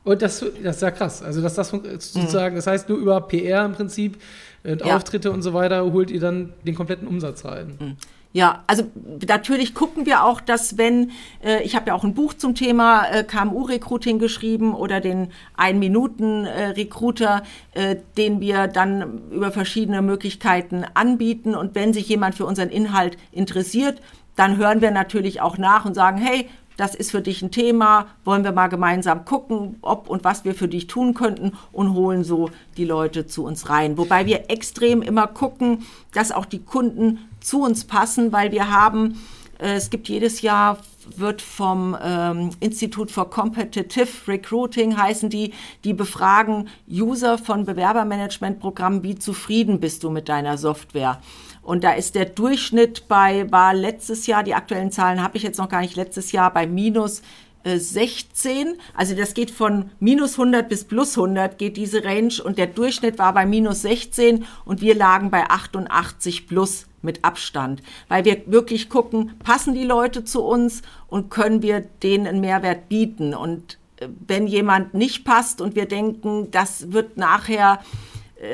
Und 0.05 0.23
das, 0.23 0.45
das 0.63 0.77
ist 0.77 0.83
ja 0.83 0.91
krass. 0.91 1.23
Also, 1.23 1.43
dass 1.43 1.55
das 1.55 1.69
sozusagen, 1.71 2.55
mhm. 2.55 2.59
das 2.59 2.67
heißt, 2.67 2.89
nur 2.89 2.99
über 2.99 3.21
PR 3.21 3.65
im 3.65 3.73
Prinzip 3.73 4.19
und 4.65 4.85
ja. 4.85 4.97
Auftritte 4.97 5.31
und 5.31 5.43
so 5.43 5.55
weiter 5.55 5.93
holt 5.93 6.11
ihr 6.11 6.21
dann 6.21 6.53
den 6.67 6.75
kompletten 6.75 7.07
Umsatz 7.07 7.45
rein. 7.45 7.77
Mhm. 7.79 7.97
Ja, 8.33 8.63
also 8.69 8.85
natürlich 9.27 9.75
gucken 9.75 10.07
wir 10.07 10.23
auch, 10.23 10.41
dass 10.41 10.79
wenn, 10.79 11.11
äh, 11.43 11.65
ich 11.65 11.75
habe 11.75 11.89
ja 11.89 11.95
auch 11.95 12.05
ein 12.05 12.15
Buch 12.15 12.33
zum 12.33 12.55
Thema 12.55 13.05
äh, 13.11 13.25
KMU-Recruiting 13.25 14.21
geschrieben 14.21 14.73
oder 14.73 15.01
den 15.01 15.33
Ein-Minuten-Recruiter, 15.57 17.43
äh, 17.73 17.97
den 18.17 18.41
wir 18.41 18.69
dann 18.69 19.21
über 19.33 19.51
verschiedene 19.51 20.01
Möglichkeiten 20.01 20.87
anbieten. 20.95 21.57
Und 21.57 21.75
wenn 21.75 21.93
sich 21.93 22.09
jemand 22.09 22.37
für 22.37 22.45
unseren 22.45 22.69
Inhalt 22.69 23.19
interessiert, 23.33 24.01
dann 24.37 24.59
hören 24.59 24.81
wir 24.81 24.93
natürlich 24.93 25.41
auch 25.41 25.59
nach 25.59 25.85
und 25.85 25.95
sagen, 25.95 26.19
hey, 26.19 26.49
das 26.81 26.95
ist 26.95 27.11
für 27.11 27.21
dich 27.21 27.43
ein 27.43 27.51
Thema, 27.51 28.07
wollen 28.25 28.43
wir 28.43 28.53
mal 28.53 28.69
gemeinsam 28.69 29.27
gucken, 29.27 29.77
ob 29.83 30.09
und 30.09 30.25
was 30.25 30.47
wir 30.47 30.55
für 30.55 30.67
dich 30.67 30.87
tun 30.87 31.13
könnten 31.13 31.53
und 31.73 31.93
holen 31.93 32.25
so 32.25 32.49
die 32.79 32.87
Leute 32.87 33.27
zu 33.27 33.45
uns 33.45 33.69
rein. 33.69 33.99
Wobei 33.99 34.25
wir 34.25 34.51
extrem 34.51 35.03
immer 35.03 35.27
gucken, 35.27 35.85
dass 36.15 36.33
auch 36.33 36.47
die 36.47 36.63
Kunden 36.63 37.19
zu 37.41 37.63
uns 37.63 37.85
passen, 37.85 38.33
weil 38.33 38.51
wir 38.51 38.71
haben, 38.71 39.21
äh, 39.59 39.75
es 39.75 39.91
gibt 39.91 40.09
jedes 40.09 40.41
Jahr 40.41 40.79
wird 41.17 41.43
vom 41.43 41.97
ähm, 42.03 42.51
Institut 42.61 43.11
for 43.11 43.29
Competitive 43.29 44.09
Recruiting 44.27 44.97
heißen 44.97 45.29
die, 45.29 45.53
die 45.85 45.93
befragen 45.93 46.69
User 46.89 47.37
von 47.37 47.67
Bewerbermanagementprogrammen, 47.67 49.03
wie 49.03 49.19
zufrieden 49.19 49.81
bist 49.81 50.03
du 50.03 50.11
mit 50.11 50.29
deiner 50.31 50.57
Software? 50.57 51.21
Und 51.63 51.85
da 51.85 51.93
ist 51.93 52.15
der 52.15 52.25
Durchschnitt 52.25 53.07
bei, 53.09 53.51
war 53.51 53.75
letztes 53.75 54.27
Jahr, 54.27 54.43
die 54.43 54.55
aktuellen 54.55 54.91
Zahlen 54.91 55.23
habe 55.23 55.37
ich 55.37 55.43
jetzt 55.43 55.59
noch 55.59 55.69
gar 55.69 55.83
nicht, 55.83 55.97
letztes 55.97 56.33
Jahr 56.33 56.53
bei 56.53 56.67
minus 56.67 57.23
16. 57.65 58.67
Äh, 58.67 58.75
also 58.95 59.15
das 59.15 59.35
geht 59.35 59.51
von 59.51 59.91
minus 60.01 60.33
100 60.39 60.69
bis 60.69 60.85
plus 60.85 61.17
100 61.17 61.59
geht 61.59 61.77
diese 61.77 62.05
Range 62.05 62.33
und 62.43 62.59
der 62.59 62.67
Durchschnitt 62.67 63.19
war 63.19 63.35
bei 63.35 63.47
minus 63.47 63.83
16 63.83 64.47
und 64.65 64.81
wir 64.81 64.95
lagen 64.95 65.31
bei 65.31 65.49
88 65.49 66.47
plus 66.49 66.87
mit 67.03 67.25
Abstand, 67.25 67.83
weil 68.09 68.25
wir 68.25 68.43
wirklich 68.47 68.89
gucken, 68.89 69.33
passen 69.43 69.75
die 69.75 69.85
Leute 69.85 70.25
zu 70.25 70.43
uns 70.43 70.83
und 71.09 71.31
können 71.31 71.63
wir 71.63 71.81
denen 71.81 72.27
einen 72.27 72.41
Mehrwert 72.41 72.89
bieten. 72.89 73.35
Und 73.35 73.79
äh, 73.97 74.09
wenn 74.27 74.47
jemand 74.47 74.95
nicht 74.95 75.25
passt 75.25 75.61
und 75.61 75.77
wir 75.77 75.87
denken, 75.87 76.51
das 76.51 76.93
wird 76.93 77.17
nachher 77.17 77.81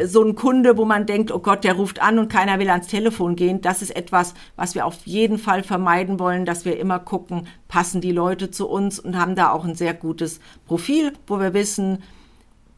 so 0.05 0.23
ein 0.23 0.35
Kunde, 0.35 0.77
wo 0.77 0.85
man 0.85 1.07
denkt, 1.07 1.31
oh 1.31 1.39
Gott, 1.39 1.63
der 1.63 1.75
ruft 1.75 2.03
an 2.03 2.19
und 2.19 2.29
keiner 2.29 2.59
will 2.59 2.71
ans 2.71 2.89
Telefon 2.89 3.37
gehen, 3.37 3.61
das 3.61 3.83
ist 3.83 3.95
etwas, 3.95 4.35
was 4.57 4.75
wir 4.75 4.85
auf 4.85 5.07
jeden 5.07 5.39
Fall 5.39 5.63
vermeiden 5.63 6.19
wollen, 6.19 6.45
dass 6.45 6.65
wir 6.65 6.79
immer 6.79 6.99
gucken, 6.99 7.47
passen 7.69 8.01
die 8.01 8.13
Leute 8.13 8.51
zu 8.51 8.69
uns 8.69 8.99
und 8.99 9.17
haben 9.17 9.37
da 9.37 9.51
auch 9.51 9.65
ein 9.65 9.77
sehr 9.77 9.95
gutes 9.95 10.41
Profil, 10.67 11.13
wo 11.27 11.39
wir 11.39 11.55
wissen, 11.55 12.03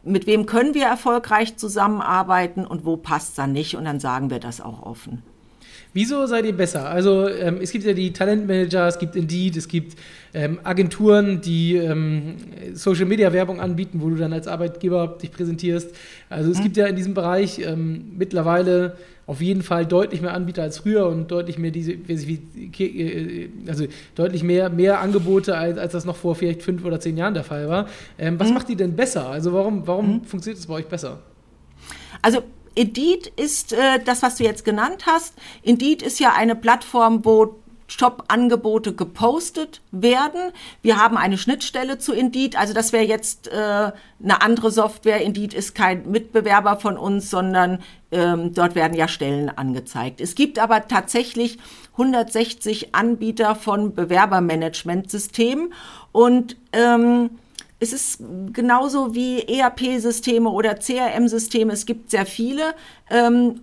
mit 0.04 0.26
wem 0.26 0.46
können 0.46 0.74
wir 0.74 0.86
erfolgreich 0.86 1.56
zusammenarbeiten 1.56 2.66
und 2.66 2.84
wo 2.84 2.96
passt 2.96 3.30
es 3.30 3.34
dann 3.36 3.52
nicht 3.52 3.76
und 3.76 3.84
dann 3.84 4.00
sagen 4.00 4.30
wir 4.30 4.38
das 4.38 4.60
auch 4.60 4.82
offen. 4.82 5.22
Wieso 5.98 6.26
seid 6.26 6.44
ihr 6.44 6.56
besser? 6.56 6.88
Also 6.88 7.28
ähm, 7.28 7.58
es 7.60 7.72
gibt 7.72 7.84
ja 7.84 7.92
die 7.92 8.12
Talentmanager, 8.12 8.86
es 8.86 9.00
gibt 9.00 9.16
Indeed, 9.16 9.56
es 9.56 9.66
gibt 9.66 9.98
ähm, 10.32 10.60
Agenturen, 10.62 11.40
die 11.40 11.74
ähm, 11.74 12.36
Social-Media-Werbung 12.72 13.60
anbieten, 13.60 14.00
wo 14.00 14.08
du 14.08 14.14
dann 14.14 14.32
als 14.32 14.46
Arbeitgeber 14.46 15.18
dich 15.20 15.32
präsentierst. 15.32 15.90
Also 16.30 16.52
es 16.52 16.58
mhm. 16.58 16.62
gibt 16.62 16.76
ja 16.76 16.86
in 16.86 16.94
diesem 16.94 17.14
Bereich 17.14 17.58
ähm, 17.58 18.12
mittlerweile 18.16 18.96
auf 19.26 19.40
jeden 19.40 19.62
Fall 19.62 19.86
deutlich 19.86 20.22
mehr 20.22 20.34
Anbieter 20.34 20.62
als 20.62 20.78
früher 20.78 21.08
und 21.08 21.32
deutlich 21.32 21.58
mehr 21.58 21.72
diese, 21.72 21.94
äh, 21.94 23.48
also 23.66 23.86
deutlich 24.14 24.44
mehr, 24.44 24.70
mehr 24.70 25.00
Angebote, 25.00 25.58
als, 25.58 25.78
als 25.78 25.94
das 25.94 26.04
noch 26.04 26.14
vor 26.14 26.36
vielleicht 26.36 26.62
fünf 26.62 26.84
oder 26.84 27.00
zehn 27.00 27.16
Jahren 27.16 27.34
der 27.34 27.42
Fall 27.42 27.68
war. 27.68 27.88
Ähm, 28.20 28.38
was 28.38 28.50
mhm. 28.50 28.54
macht 28.54 28.68
die 28.68 28.76
denn 28.76 28.94
besser? 28.94 29.30
Also 29.30 29.52
warum, 29.52 29.84
warum 29.88 30.18
mhm. 30.18 30.22
funktioniert 30.22 30.60
es 30.60 30.66
bei 30.68 30.74
euch 30.74 30.86
besser? 30.86 31.18
Also 32.22 32.42
Indeed 32.78 33.26
ist 33.26 33.72
äh, 33.72 33.98
das, 34.04 34.22
was 34.22 34.36
du 34.36 34.44
jetzt 34.44 34.64
genannt 34.64 35.06
hast. 35.06 35.34
Indeed 35.62 36.00
ist 36.00 36.20
ja 36.20 36.34
eine 36.34 36.54
Plattform, 36.54 37.24
wo 37.24 37.56
Jobangebote 37.88 38.94
gepostet 38.94 39.80
werden. 39.90 40.52
Wir 40.80 40.96
haben 40.96 41.16
eine 41.16 41.38
Schnittstelle 41.38 41.98
zu 41.98 42.12
Indeed, 42.12 42.56
also 42.56 42.74
das 42.74 42.92
wäre 42.92 43.02
jetzt 43.02 43.48
äh, 43.48 43.52
eine 43.52 44.42
andere 44.42 44.70
Software. 44.70 45.22
Indeed 45.22 45.54
ist 45.54 45.74
kein 45.74 46.08
Mitbewerber 46.08 46.76
von 46.76 46.96
uns, 46.96 47.30
sondern 47.30 47.80
ähm, 48.12 48.54
dort 48.54 48.76
werden 48.76 48.94
ja 48.94 49.08
Stellen 49.08 49.48
angezeigt. 49.48 50.20
Es 50.20 50.36
gibt 50.36 50.60
aber 50.60 50.86
tatsächlich 50.86 51.58
160 51.94 52.94
Anbieter 52.94 53.56
von 53.56 53.92
Bewerbermanagementsystemen 53.92 55.74
und 56.12 56.56
ähm, 56.72 57.30
es 57.80 57.92
ist 57.92 58.22
genauso 58.52 59.14
wie 59.14 59.42
ERP-Systeme 59.42 60.50
oder 60.50 60.74
CRM-Systeme. 60.74 61.72
Es 61.72 61.86
gibt 61.86 62.10
sehr 62.10 62.26
viele. 62.26 62.74
Ähm, 63.08 63.60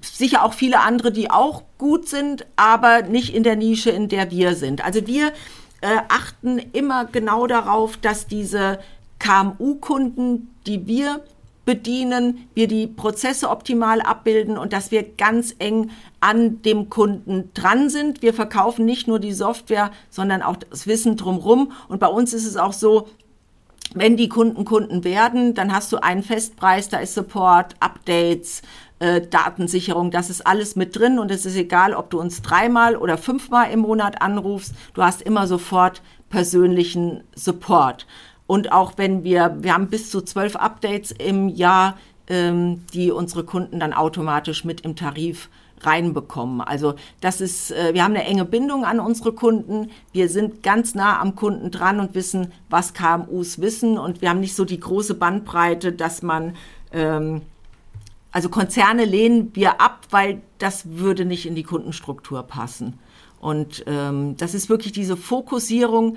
sicher 0.00 0.44
auch 0.44 0.52
viele 0.52 0.80
andere, 0.80 1.10
die 1.10 1.30
auch 1.30 1.62
gut 1.78 2.08
sind, 2.08 2.46
aber 2.56 3.02
nicht 3.02 3.34
in 3.34 3.42
der 3.42 3.56
Nische, 3.56 3.90
in 3.90 4.08
der 4.08 4.30
wir 4.30 4.54
sind. 4.54 4.84
Also 4.84 5.06
wir 5.06 5.32
äh, 5.80 5.98
achten 6.08 6.58
immer 6.58 7.04
genau 7.06 7.46
darauf, 7.46 7.96
dass 7.96 8.26
diese 8.26 8.78
KMU-Kunden, 9.18 10.54
die 10.66 10.86
wir 10.86 11.20
bedienen, 11.66 12.48
wir 12.54 12.68
die 12.68 12.86
Prozesse 12.86 13.50
optimal 13.50 14.00
abbilden 14.00 14.56
und 14.56 14.72
dass 14.72 14.90
wir 14.90 15.02
ganz 15.02 15.54
eng 15.58 15.90
an 16.20 16.62
dem 16.62 16.88
Kunden 16.88 17.50
dran 17.52 17.90
sind. 17.90 18.22
Wir 18.22 18.32
verkaufen 18.32 18.86
nicht 18.86 19.08
nur 19.08 19.18
die 19.18 19.32
Software, 19.32 19.90
sondern 20.08 20.40
auch 20.40 20.56
das 20.56 20.86
Wissen 20.86 21.16
drumherum. 21.16 21.72
Und 21.88 21.98
bei 21.98 22.06
uns 22.06 22.32
ist 22.32 22.46
es 22.46 22.56
auch 22.56 22.72
so, 22.72 23.08
wenn 23.94 24.16
die 24.16 24.28
Kunden 24.28 24.64
Kunden 24.64 25.04
werden, 25.04 25.54
dann 25.54 25.72
hast 25.72 25.92
du 25.92 25.98
einen 25.98 26.22
Festpreis, 26.22 26.88
da 26.88 26.98
ist 26.98 27.14
Support, 27.14 27.74
Updates, 27.80 28.62
äh, 28.98 29.20
Datensicherung, 29.20 30.10
das 30.10 30.30
ist 30.30 30.46
alles 30.46 30.76
mit 30.76 30.96
drin 30.96 31.18
und 31.18 31.30
es 31.30 31.46
ist 31.46 31.56
egal, 31.56 31.94
ob 31.94 32.10
du 32.10 32.20
uns 32.20 32.42
dreimal 32.42 32.96
oder 32.96 33.18
fünfmal 33.18 33.70
im 33.70 33.80
Monat 33.80 34.22
anrufst, 34.22 34.74
du 34.94 35.02
hast 35.02 35.22
immer 35.22 35.46
sofort 35.46 36.02
persönlichen 36.30 37.22
Support. 37.34 38.06
Und 38.46 38.72
auch 38.72 38.92
wenn 38.96 39.24
wir, 39.24 39.56
wir 39.60 39.74
haben 39.74 39.88
bis 39.88 40.10
zu 40.10 40.20
zwölf 40.20 40.56
Updates 40.56 41.10
im 41.10 41.48
Jahr, 41.48 41.96
ähm, 42.28 42.84
die 42.92 43.10
unsere 43.10 43.44
Kunden 43.44 43.80
dann 43.80 43.92
automatisch 43.92 44.64
mit 44.64 44.82
im 44.82 44.96
Tarif 44.96 45.48
reinbekommen. 45.80 46.60
Also 46.60 46.94
das 47.20 47.40
ist, 47.40 47.70
äh, 47.70 47.92
wir 47.92 48.02
haben 48.02 48.14
eine 48.14 48.24
enge 48.24 48.44
Bindung 48.44 48.84
an 48.84 49.00
unsere 49.00 49.32
Kunden. 49.32 49.90
Wir 50.12 50.28
sind 50.28 50.62
ganz 50.62 50.94
nah 50.94 51.20
am 51.20 51.34
Kunden 51.34 51.70
dran 51.70 52.00
und 52.00 52.14
wissen, 52.14 52.52
was 52.70 52.94
KMUs 52.94 53.60
wissen. 53.60 53.98
Und 53.98 54.22
wir 54.22 54.30
haben 54.30 54.40
nicht 54.40 54.56
so 54.56 54.64
die 54.64 54.80
große 54.80 55.14
Bandbreite, 55.14 55.92
dass 55.92 56.22
man, 56.22 56.56
ähm, 56.92 57.42
also 58.32 58.48
Konzerne 58.48 59.04
lehnen 59.04 59.50
wir 59.54 59.80
ab, 59.80 60.06
weil 60.10 60.40
das 60.58 60.96
würde 60.96 61.24
nicht 61.24 61.46
in 61.46 61.54
die 61.54 61.62
Kundenstruktur 61.62 62.42
passen. 62.42 62.98
Und 63.40 63.84
ähm, 63.86 64.36
das 64.38 64.54
ist 64.54 64.68
wirklich 64.68 64.92
diese 64.92 65.16
Fokussierung, 65.16 66.16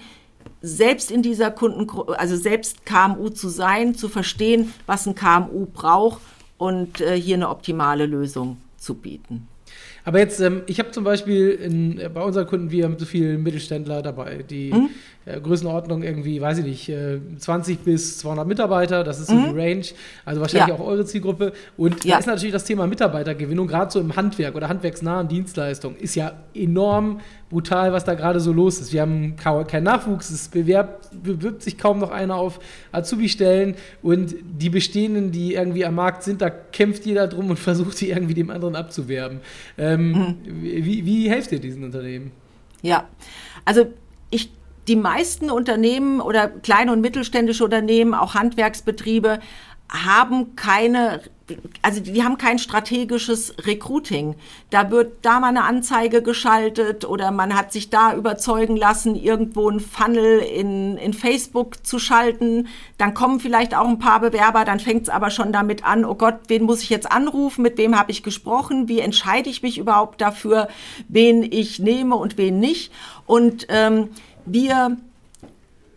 selbst 0.61 1.11
in 1.11 1.21
dieser 1.21 1.51
Kunden, 1.51 1.87
also 2.13 2.35
selbst 2.35 2.85
KMU 2.85 3.29
zu 3.29 3.49
sein, 3.49 3.95
zu 3.95 4.09
verstehen, 4.09 4.73
was 4.85 5.07
ein 5.07 5.15
KMU 5.15 5.67
braucht 5.71 6.21
und 6.57 7.01
äh, 7.01 7.19
hier 7.19 7.35
eine 7.35 7.49
optimale 7.49 8.05
Lösung 8.05 8.57
zu 8.77 8.95
bieten. 8.95 9.47
Aber 10.03 10.19
jetzt, 10.19 10.39
ähm, 10.39 10.63
ich 10.65 10.79
habe 10.79 10.91
zum 10.91 11.03
Beispiel 11.03 11.49
in, 11.49 12.01
bei 12.13 12.21
unseren 12.21 12.47
Kunden, 12.47 12.71
wir 12.71 12.85
haben 12.85 12.97
so 12.97 13.05
viele 13.05 13.37
Mittelständler 13.37 14.01
dabei, 14.01 14.43
die 14.49 14.73
mhm. 14.73 14.89
Äh, 15.29 15.39
Größenordnung 15.39 16.03
irgendwie, 16.03 16.41
weiß 16.41 16.59
ich 16.59 16.65
nicht, 16.65 16.89
äh, 16.89 17.19
20 17.37 17.79
bis 17.79 18.17
200 18.19 18.47
Mitarbeiter, 18.47 19.03
das 19.03 19.19
ist 19.19 19.27
so 19.27 19.35
mhm. 19.35 19.53
die 19.53 19.59
Range, 19.59 19.85
also 20.25 20.41
wahrscheinlich 20.41 20.69
ja. 20.69 20.75
auch 20.75 20.85
eure 20.85 21.05
Zielgruppe. 21.05 21.53
Und 21.77 22.03
ja. 22.03 22.13
da 22.13 22.19
ist 22.19 22.25
natürlich 22.25 22.53
das 22.53 22.63
Thema 22.63 22.87
Mitarbeitergewinnung, 22.87 23.67
gerade 23.67 23.91
so 23.91 23.99
im 23.99 24.15
Handwerk 24.15 24.55
oder 24.55 24.69
handwerksnahen 24.69 25.27
Dienstleistungen, 25.27 25.97
ist 25.97 26.15
ja 26.15 26.33
enorm 26.53 27.19
brutal, 27.49 27.93
was 27.93 28.03
da 28.03 28.13
gerade 28.13 28.39
so 28.39 28.51
los 28.51 28.79
ist. 28.79 28.93
Wir 28.93 29.01
haben 29.01 29.35
keinen 29.35 29.83
Nachwuchs, 29.83 30.29
es 30.29 30.47
bewerbt, 30.47 31.09
bewirbt 31.23 31.63
sich 31.63 31.77
kaum 31.77 31.99
noch 31.99 32.11
einer 32.11 32.35
auf 32.35 32.59
Azubi-Stellen 32.91 33.75
und 34.01 34.35
die 34.41 34.69
bestehenden, 34.69 35.31
die 35.31 35.55
irgendwie 35.55 35.85
am 35.85 35.95
Markt 35.95 36.23
sind, 36.23 36.41
da 36.41 36.49
kämpft 36.49 37.05
jeder 37.05 37.27
drum 37.27 37.49
und 37.49 37.59
versucht, 37.59 37.99
die 38.01 38.09
irgendwie 38.09 38.33
dem 38.33 38.49
anderen 38.49 38.75
abzuwerben. 38.75 39.41
Ähm, 39.77 40.11
mhm. 40.11 40.35
wie, 40.45 41.05
wie 41.05 41.29
helft 41.29 41.51
ihr 41.51 41.59
diesen 41.59 41.83
Unternehmen? 41.83 42.31
Ja, 42.81 43.07
also 43.65 43.87
ich 44.29 44.51
die 44.89 44.95
meisten 44.95 45.49
Unternehmen 45.49 46.19
oder 46.19 46.47
kleine 46.47 46.91
und 46.91 46.99
mittelständische 46.99 47.63
Unternehmen, 47.63 48.13
auch 48.13 48.33
Handwerksbetriebe, 48.33 49.39
haben 49.87 50.55
keine 50.55 51.21
also 51.81 51.99
die 51.99 52.23
haben 52.23 52.37
kein 52.37 52.59
strategisches 52.59 53.55
Recruiting. 53.65 54.35
Da 54.69 54.91
wird 54.91 55.25
da 55.25 55.39
mal 55.39 55.47
eine 55.47 55.63
Anzeige 55.63 56.21
geschaltet 56.21 57.05
oder 57.05 57.31
man 57.31 57.55
hat 57.55 57.71
sich 57.71 57.89
da 57.89 58.13
überzeugen 58.13 58.75
lassen, 58.75 59.15
irgendwo 59.15 59.69
ein 59.69 59.79
Funnel 59.79 60.39
in, 60.39 60.97
in 60.97 61.13
Facebook 61.13 61.85
zu 61.85 61.99
schalten. 61.99 62.67
Dann 62.97 63.13
kommen 63.13 63.39
vielleicht 63.39 63.75
auch 63.75 63.87
ein 63.87 63.99
paar 63.99 64.19
Bewerber, 64.19 64.65
dann 64.65 64.79
fängt 64.79 65.03
es 65.03 65.09
aber 65.09 65.31
schon 65.31 65.51
damit 65.51 65.83
an, 65.83 66.05
oh 66.05 66.15
Gott, 66.15 66.35
wen 66.47 66.63
muss 66.63 66.83
ich 66.83 66.89
jetzt 66.89 67.11
anrufen, 67.11 67.61
mit 67.61 67.77
wem 67.77 67.97
habe 67.97 68.11
ich 68.11 68.23
gesprochen, 68.23 68.87
wie 68.87 68.99
entscheide 68.99 69.49
ich 69.49 69.63
mich 69.63 69.77
überhaupt 69.77 70.21
dafür, 70.21 70.67
wen 71.07 71.43
ich 71.43 71.79
nehme 71.79 72.15
und 72.15 72.37
wen 72.37 72.59
nicht. 72.59 72.91
Und 73.25 73.65
ähm, 73.69 74.09
wir 74.53 74.97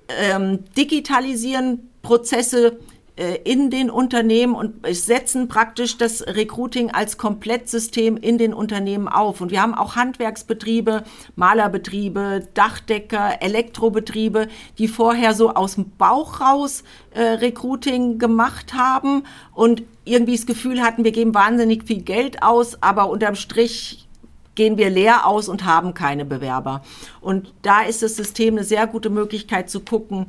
ähm, 0.09 0.65
digitalisieren 0.77 1.91
Prozesse 2.03 2.79
äh, 3.15 3.39
in 3.45 3.69
den 3.69 3.91
Unternehmen 3.91 4.55
und 4.55 4.87
setzen 4.91 5.47
praktisch 5.47 5.99
das 5.99 6.27
Recruiting 6.27 6.91
als 6.91 7.19
Komplettsystem 7.19 8.17
in 8.17 8.39
den 8.39 8.55
Unternehmen 8.55 9.07
auf. 9.07 9.43
Und 9.43 9.51
wir 9.51 9.61
haben 9.61 9.75
auch 9.75 9.97
Handwerksbetriebe, 9.97 11.05
Malerbetriebe, 11.37 12.49
Dachdecker, 12.55 13.43
Elektrobetriebe, 13.43 14.49
die 14.79 14.89
vorher 14.89 15.35
so 15.35 15.51
aus 15.51 15.75
dem 15.75 15.91
Bauch 15.99 16.41
raus 16.41 16.85
äh, 17.11 17.23
Recruiting 17.23 18.19
gemacht 18.19 18.73
haben 18.73 19.25
und 19.55 19.83
irgendwie 20.07 20.37
das 20.37 20.47
Gefühl 20.47 20.81
hatten, 20.81 21.05
wir 21.05 21.13
geben 21.13 21.35
wahnsinnig 21.35 21.85
viel 21.85 22.01
Geld 22.01 22.43
aus, 22.43 22.83
aber 22.83 23.11
unterm 23.11 23.35
Strich 23.35 24.09
gehen 24.55 24.77
wir 24.77 24.91
leer 24.91 25.27
aus 25.27 25.49
und 25.49 25.65
haben 25.65 25.95
keine 25.95 26.25
Bewerber. 26.25 26.83
Und 27.21 27.53
da 27.63 27.83
ist 27.83 28.03
das 28.03 28.17
System 28.17 28.55
eine 28.55 28.65
sehr 28.65 28.87
gute 28.87 29.11
Möglichkeit 29.11 29.71
zu 29.71 29.81
gucken 29.81 30.27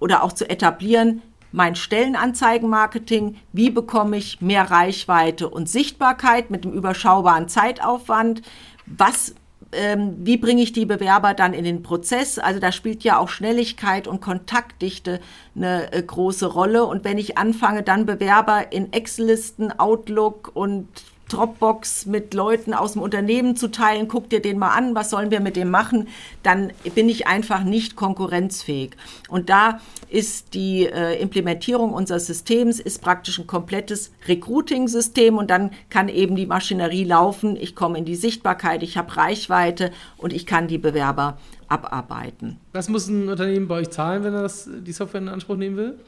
oder 0.00 0.22
auch 0.22 0.32
zu 0.32 0.48
etablieren, 0.48 1.22
mein 1.52 1.76
Stellenanzeigenmarketing, 1.76 3.36
wie 3.52 3.70
bekomme 3.70 4.16
ich 4.16 4.40
mehr 4.40 4.72
Reichweite 4.72 5.48
und 5.48 5.68
Sichtbarkeit 5.68 6.50
mit 6.50 6.64
dem 6.64 6.72
überschaubaren 6.72 7.48
Zeitaufwand, 7.48 8.42
was 8.86 9.36
ähm, 9.74 10.16
wie 10.20 10.36
bringe 10.36 10.62
ich 10.62 10.72
die 10.72 10.86
Bewerber 10.86 11.34
dann 11.34 11.52
in 11.52 11.64
den 11.64 11.82
Prozess? 11.82 12.38
Also 12.38 12.60
da 12.60 12.72
spielt 12.72 13.04
ja 13.04 13.18
auch 13.18 13.28
Schnelligkeit 13.28 14.06
und 14.06 14.20
Kontaktdichte 14.20 15.20
eine 15.54 15.92
äh, 15.92 16.02
große 16.02 16.46
Rolle. 16.46 16.84
Und 16.84 17.04
wenn 17.04 17.18
ich 17.18 17.38
anfange, 17.38 17.82
dann 17.82 18.06
Bewerber 18.06 18.72
in 18.72 18.92
Excel-Listen, 18.92 19.72
Outlook 19.78 20.50
und 20.54 20.88
Dropbox 21.34 22.06
mit 22.06 22.32
Leuten 22.34 22.74
aus 22.74 22.92
dem 22.92 23.02
Unternehmen 23.02 23.56
zu 23.56 23.70
teilen, 23.70 24.08
guck 24.08 24.30
dir 24.30 24.40
den 24.40 24.58
mal 24.58 24.70
an, 24.70 24.94
was 24.94 25.10
sollen 25.10 25.30
wir 25.30 25.40
mit 25.40 25.56
dem 25.56 25.70
machen, 25.70 26.08
dann 26.42 26.72
bin 26.94 27.08
ich 27.08 27.26
einfach 27.26 27.64
nicht 27.64 27.96
konkurrenzfähig. 27.96 28.92
Und 29.28 29.50
da 29.50 29.80
ist 30.08 30.54
die 30.54 30.86
äh, 30.86 31.20
Implementierung 31.20 31.92
unseres 31.92 32.26
Systems 32.26 32.78
ist 32.78 33.02
praktisch 33.02 33.38
ein 33.38 33.46
komplettes 33.46 34.12
Recruiting-System 34.28 35.36
und 35.36 35.50
dann 35.50 35.70
kann 35.90 36.08
eben 36.08 36.36
die 36.36 36.46
Maschinerie 36.46 37.04
laufen. 37.04 37.56
Ich 37.56 37.74
komme 37.74 37.98
in 37.98 38.04
die 38.04 38.16
Sichtbarkeit, 38.16 38.82
ich 38.82 38.96
habe 38.96 39.16
Reichweite 39.16 39.90
und 40.16 40.32
ich 40.32 40.46
kann 40.46 40.68
die 40.68 40.78
Bewerber 40.78 41.38
abarbeiten. 41.68 42.58
Was 42.72 42.88
muss 42.88 43.08
ein 43.08 43.28
Unternehmen 43.28 43.66
bei 43.66 43.76
euch 43.76 43.90
zahlen, 43.90 44.22
wenn 44.22 44.34
er 44.34 44.42
das, 44.42 44.68
die 44.68 44.92
Software 44.92 45.20
in 45.20 45.28
Anspruch 45.28 45.56
nehmen 45.56 45.76
will? 45.76 45.98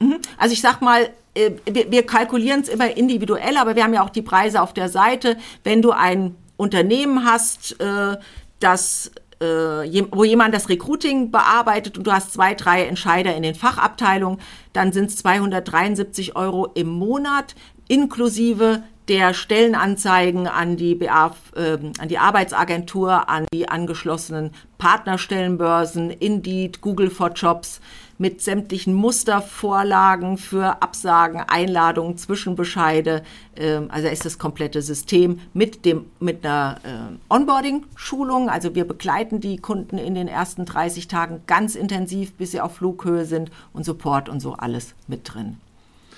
Mhm. 0.00 0.18
Also 0.36 0.52
ich 0.52 0.60
sag 0.60 0.80
mal, 0.80 1.10
äh, 1.34 1.52
wir, 1.66 2.04
kalkulieren 2.04 2.60
es 2.60 2.68
immer 2.68 2.96
individuell, 2.96 3.56
aber 3.56 3.76
wir 3.76 3.84
haben 3.84 3.94
ja 3.94 4.02
auch 4.02 4.10
die 4.10 4.22
Preise 4.22 4.60
auf 4.60 4.74
der 4.74 4.88
Seite. 4.88 5.36
Wenn 5.62 5.82
du 5.82 5.92
ein 5.92 6.34
Unternehmen 6.56 7.24
hast, 7.24 7.80
äh, 7.80 8.16
das 8.58 9.12
äh, 9.40 10.04
wo 10.12 10.24
jemand 10.24 10.54
das 10.54 10.68
Recruiting 10.68 11.30
bearbeitet 11.30 11.96
und 11.96 12.06
du 12.06 12.12
hast 12.12 12.32
zwei, 12.32 12.54
drei 12.54 12.84
Entscheider 12.84 13.34
in 13.34 13.42
den 13.42 13.54
Fachabteilungen, 13.54 14.38
dann 14.74 14.92
sind 14.92 15.10
es 15.10 15.16
273 15.16 16.36
Euro 16.36 16.66
im 16.74 16.88
Monat 16.88 17.54
inklusive 17.88 18.82
der 19.08 19.34
Stellenanzeigen 19.34 20.46
an 20.46 20.76
die, 20.76 20.94
BA, 20.94 21.34
äh, 21.56 21.78
an 21.98 22.08
die 22.08 22.18
Arbeitsagentur, 22.18 23.28
an 23.28 23.46
die 23.52 23.68
angeschlossenen 23.68 24.52
Partnerstellenbörsen, 24.78 26.10
Indeed, 26.10 26.80
Google 26.80 27.10
for 27.10 27.30
Jobs 27.30 27.80
mit 28.20 28.42
sämtlichen 28.42 28.92
Mustervorlagen 28.92 30.36
für 30.36 30.82
Absagen, 30.82 31.40
Einladungen, 31.40 32.18
Zwischenbescheide. 32.18 33.22
Ähm, 33.56 33.88
also 33.90 34.08
ist 34.08 34.26
das 34.26 34.38
komplette 34.38 34.82
System 34.82 35.40
mit, 35.54 35.86
dem, 35.86 36.04
mit 36.20 36.44
einer 36.44 36.80
äh, 36.84 37.34
Onboarding-Schulung. 37.34 38.50
Also 38.50 38.74
wir 38.74 38.86
begleiten 38.86 39.40
die 39.40 39.56
Kunden 39.56 39.96
in 39.96 40.14
den 40.14 40.28
ersten 40.28 40.66
30 40.66 41.08
Tagen 41.08 41.40
ganz 41.46 41.74
intensiv, 41.74 42.34
bis 42.34 42.50
sie 42.50 42.60
auf 42.60 42.76
Flughöhe 42.76 43.24
sind 43.24 43.50
und 43.72 43.84
Support 43.84 44.28
und 44.28 44.40
so 44.40 44.52
alles 44.52 44.94
mit 45.08 45.32
drin. 45.32 45.56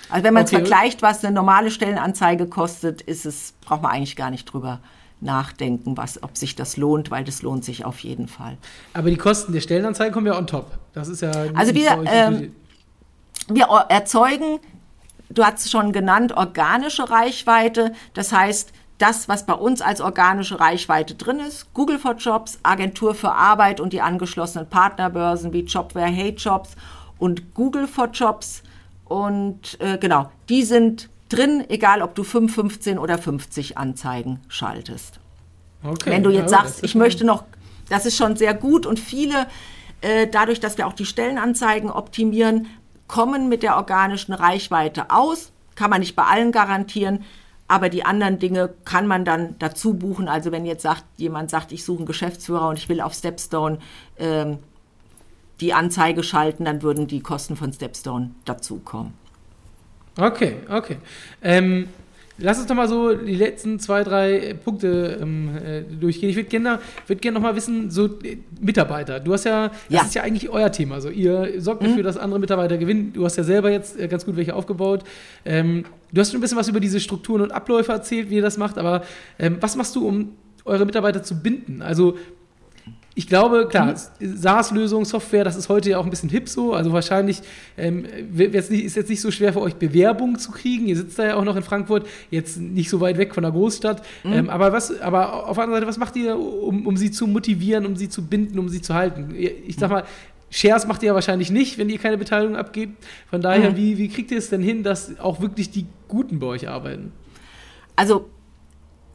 Also 0.09 0.25
wenn 0.25 0.33
man 0.33 0.43
es 0.43 0.51
okay. 0.51 0.59
vergleicht, 0.59 1.01
was 1.01 1.23
eine 1.23 1.33
normale 1.33 1.71
Stellenanzeige 1.71 2.47
kostet, 2.47 3.01
ist 3.01 3.25
es, 3.25 3.53
braucht 3.61 3.81
man 3.81 3.93
eigentlich 3.93 4.17
gar 4.17 4.29
nicht 4.29 4.43
drüber 4.43 4.81
nachdenken, 5.23 5.97
was, 5.97 6.21
ob 6.21 6.37
sich 6.37 6.55
das 6.55 6.77
lohnt, 6.77 7.11
weil 7.11 7.23
das 7.23 7.41
lohnt 7.41 7.65
sich 7.65 7.85
auf 7.85 7.99
jeden 7.99 8.27
Fall. 8.27 8.57
Aber 8.93 9.09
die 9.09 9.17
Kosten 9.17 9.53
der 9.53 9.61
Stellenanzeige 9.61 10.11
kommen 10.11 10.27
ja 10.27 10.37
on 10.37 10.47
top. 10.47 10.71
Das 10.93 11.07
ist 11.07 11.21
ja. 11.21 11.31
Also 11.55 11.73
wir, 11.73 12.03
ähm, 12.05 12.55
wir 13.47 13.65
erzeugen, 13.89 14.59
du 15.29 15.43
hast 15.43 15.65
es 15.65 15.71
schon 15.71 15.91
genannt, 15.91 16.33
organische 16.33 17.09
Reichweite. 17.09 17.93
Das 18.13 18.31
heißt, 18.31 18.71
das, 18.97 19.27
was 19.27 19.45
bei 19.45 19.53
uns 19.53 19.81
als 19.81 20.01
organische 20.01 20.59
Reichweite 20.59 21.15
drin 21.15 21.39
ist, 21.39 21.73
Google 21.73 21.99
for 21.99 22.13
Jobs, 22.13 22.59
Agentur 22.63 23.15
für 23.15 23.31
Arbeit 23.31 23.79
und 23.79 23.91
die 23.91 24.01
angeschlossenen 24.01 24.69
Partnerbörsen 24.69 25.51
wie 25.51 25.61
Jobware, 25.61 26.11
Hey 26.11 26.35
Jobs 26.37 26.75
und 27.17 27.53
Google 27.53 27.87
for 27.87 28.07
Jobs 28.07 28.63
und 29.05 29.79
äh, 29.79 29.97
genau, 29.97 30.31
die 30.49 30.63
sind 30.63 31.09
drin, 31.29 31.63
egal 31.69 32.01
ob 32.01 32.15
du 32.15 32.23
5, 32.23 32.53
15 32.53 32.97
oder 32.97 33.17
50 33.17 33.77
Anzeigen 33.77 34.39
schaltest. 34.47 35.19
Okay, 35.83 36.11
Wenn 36.11 36.23
du 36.23 36.29
jetzt 36.29 36.51
ja, 36.51 36.59
sagst, 36.59 36.83
ich 36.83 36.95
möchte 36.95 37.25
noch, 37.25 37.43
das 37.89 38.05
ist 38.05 38.15
schon 38.15 38.35
sehr 38.35 38.53
gut 38.53 38.85
und 38.85 38.99
viele, 38.99 39.47
äh, 40.01 40.27
dadurch, 40.27 40.59
dass 40.59 40.77
wir 40.77 40.87
auch 40.87 40.93
die 40.93 41.05
Stellenanzeigen 41.05 41.89
optimieren, 41.89 42.67
kommen 43.07 43.49
mit 43.49 43.63
der 43.63 43.75
organischen 43.75 44.33
Reichweite 44.33 45.09
aus. 45.09 45.51
Kann 45.75 45.89
man 45.89 45.99
nicht 45.99 46.15
bei 46.15 46.23
allen 46.23 46.51
garantieren, 46.51 47.23
aber 47.67 47.89
die 47.89 48.05
anderen 48.05 48.39
Dinge 48.39 48.73
kann 48.85 49.07
man 49.07 49.25
dann 49.25 49.55
dazu 49.59 49.95
buchen. 49.95 50.27
Also 50.27 50.51
wenn 50.51 50.65
jetzt 50.65 50.83
sagt, 50.83 51.03
jemand 51.17 51.49
sagt, 51.49 51.71
ich 51.71 51.83
suche 51.83 51.99
einen 51.99 52.05
Geschäftsführer 52.05 52.69
und 52.69 52.77
ich 52.77 52.89
will 52.89 53.01
auf 53.01 53.13
Stepstone 53.13 53.79
ähm, 54.17 54.59
die 55.59 55.73
Anzeige 55.73 56.23
schalten, 56.23 56.65
dann 56.65 56.81
würden 56.81 57.07
die 57.07 57.21
Kosten 57.21 57.55
von 57.55 57.73
Stepstone 57.73 58.31
dazukommen. 58.45 59.13
Okay, 60.17 60.57
okay. 60.69 60.97
Ähm, 61.41 61.87
lass 62.37 62.59
uns 62.59 62.67
doch 62.67 62.75
mal 62.75 62.87
so 62.87 63.15
die 63.15 63.35
letzten 63.35 63.79
zwei, 63.79 64.03
drei 64.03 64.55
Punkte 64.63 65.17
ähm, 65.21 65.57
äh, 65.57 65.81
durchgehen. 65.81 66.29
Ich 66.29 66.35
würde 66.35 66.49
gerne 66.49 66.79
würd 67.07 67.21
gern 67.21 67.33
noch 67.33 67.41
mal 67.41 67.55
wissen, 67.55 67.89
so 67.89 68.05
äh, 68.21 68.37
Mitarbeiter. 68.61 69.19
Du 69.19 69.33
hast 69.33 69.45
ja, 69.45 69.69
das 69.69 69.79
ja. 69.89 70.01
ist 70.01 70.15
ja 70.15 70.23
eigentlich 70.23 70.49
euer 70.49 70.71
Thema. 70.71 71.01
So, 71.01 71.09
ihr 71.09 71.61
sorgt 71.61 71.81
mhm. 71.81 71.87
dafür, 71.87 72.03
dass 72.03 72.17
andere 72.17 72.39
Mitarbeiter 72.39 72.77
gewinnen. 72.77 73.13
Du 73.13 73.25
hast 73.25 73.37
ja 73.37 73.43
selber 73.43 73.71
jetzt 73.71 73.99
äh, 73.99 74.07
ganz 74.07 74.25
gut 74.25 74.35
welche 74.35 74.55
aufgebaut. 74.55 75.03
Ähm, 75.45 75.85
du 76.11 76.21
hast 76.21 76.31
schon 76.31 76.39
ein 76.39 76.41
bisschen 76.41 76.57
was 76.57 76.67
über 76.67 76.79
diese 76.79 76.99
Strukturen 76.99 77.41
und 77.41 77.51
Abläufe 77.51 77.91
erzählt, 77.91 78.29
wie 78.29 78.35
ihr 78.35 78.41
das 78.41 78.57
macht. 78.57 78.77
Aber 78.77 79.03
ähm, 79.39 79.57
was 79.61 79.75
machst 79.75 79.95
du, 79.95 80.07
um 80.07 80.35
eure 80.65 80.85
Mitarbeiter 80.85 81.23
zu 81.23 81.41
binden? 81.41 81.81
Also 81.81 82.17
ich 83.15 83.27
glaube, 83.27 83.67
klar, 83.67 83.93
mhm. 84.19 84.37
SaaS-Lösung, 84.37 85.05
Software, 85.05 85.43
das 85.43 85.55
ist 85.55 85.69
heute 85.69 85.91
ja 85.91 85.99
auch 85.99 86.03
ein 86.03 86.09
bisschen 86.09 86.29
hip 86.29 86.49
so. 86.49 86.73
Also 86.73 86.93
wahrscheinlich 86.93 87.41
ähm, 87.77 88.05
ist 88.05 88.95
jetzt 88.95 89.09
nicht 89.09 89.21
so 89.21 89.29
schwer 89.29 89.53
für 89.53 89.61
euch, 89.61 89.75
Bewerbungen 89.75 90.39
zu 90.39 90.51
kriegen. 90.51 90.87
Ihr 90.87 90.97
sitzt 90.97 91.19
da 91.19 91.25
ja 91.27 91.35
auch 91.35 91.43
noch 91.43 91.55
in 91.55 91.63
Frankfurt, 91.63 92.07
jetzt 92.31 92.57
nicht 92.59 92.89
so 92.89 93.01
weit 93.01 93.17
weg 93.17 93.35
von 93.35 93.43
der 93.43 93.51
Großstadt. 93.51 94.03
Mhm. 94.23 94.33
Ähm, 94.33 94.49
aber, 94.49 94.73
was, 94.73 94.99
aber 94.99 95.47
auf 95.47 95.55
der 95.55 95.65
anderen 95.65 95.81
Seite, 95.81 95.87
was 95.87 95.97
macht 95.97 96.15
ihr, 96.15 96.37
um, 96.37 96.87
um 96.87 96.97
sie 96.97 97.11
zu 97.11 97.27
motivieren, 97.27 97.85
um 97.85 97.95
sie 97.95 98.09
zu 98.09 98.25
binden, 98.25 98.57
um 98.57 98.67
sie 98.67 98.81
zu 98.81 98.95
halten? 98.95 99.35
Ich 99.35 99.75
sag 99.75 99.89
mhm. 99.89 99.95
mal, 99.95 100.03
Shares 100.49 100.87
macht 100.87 101.03
ihr 101.03 101.07
ja 101.07 101.15
wahrscheinlich 101.15 101.51
nicht, 101.51 101.77
wenn 101.77 101.89
ihr 101.89 101.99
keine 101.99 102.17
Beteiligung 102.17 102.55
abgebt. 102.55 103.03
Von 103.29 103.41
daher, 103.41 103.71
mhm. 103.71 103.77
wie, 103.77 103.97
wie 103.99 104.07
kriegt 104.07 104.31
ihr 104.31 104.37
es 104.37 104.49
denn 104.49 104.61
hin, 104.61 104.83
dass 104.83 105.19
auch 105.19 105.39
wirklich 105.39 105.69
die 105.69 105.85
Guten 106.07 106.39
bei 106.39 106.47
euch 106.47 106.67
arbeiten? 106.67 107.11
Also 107.95 108.29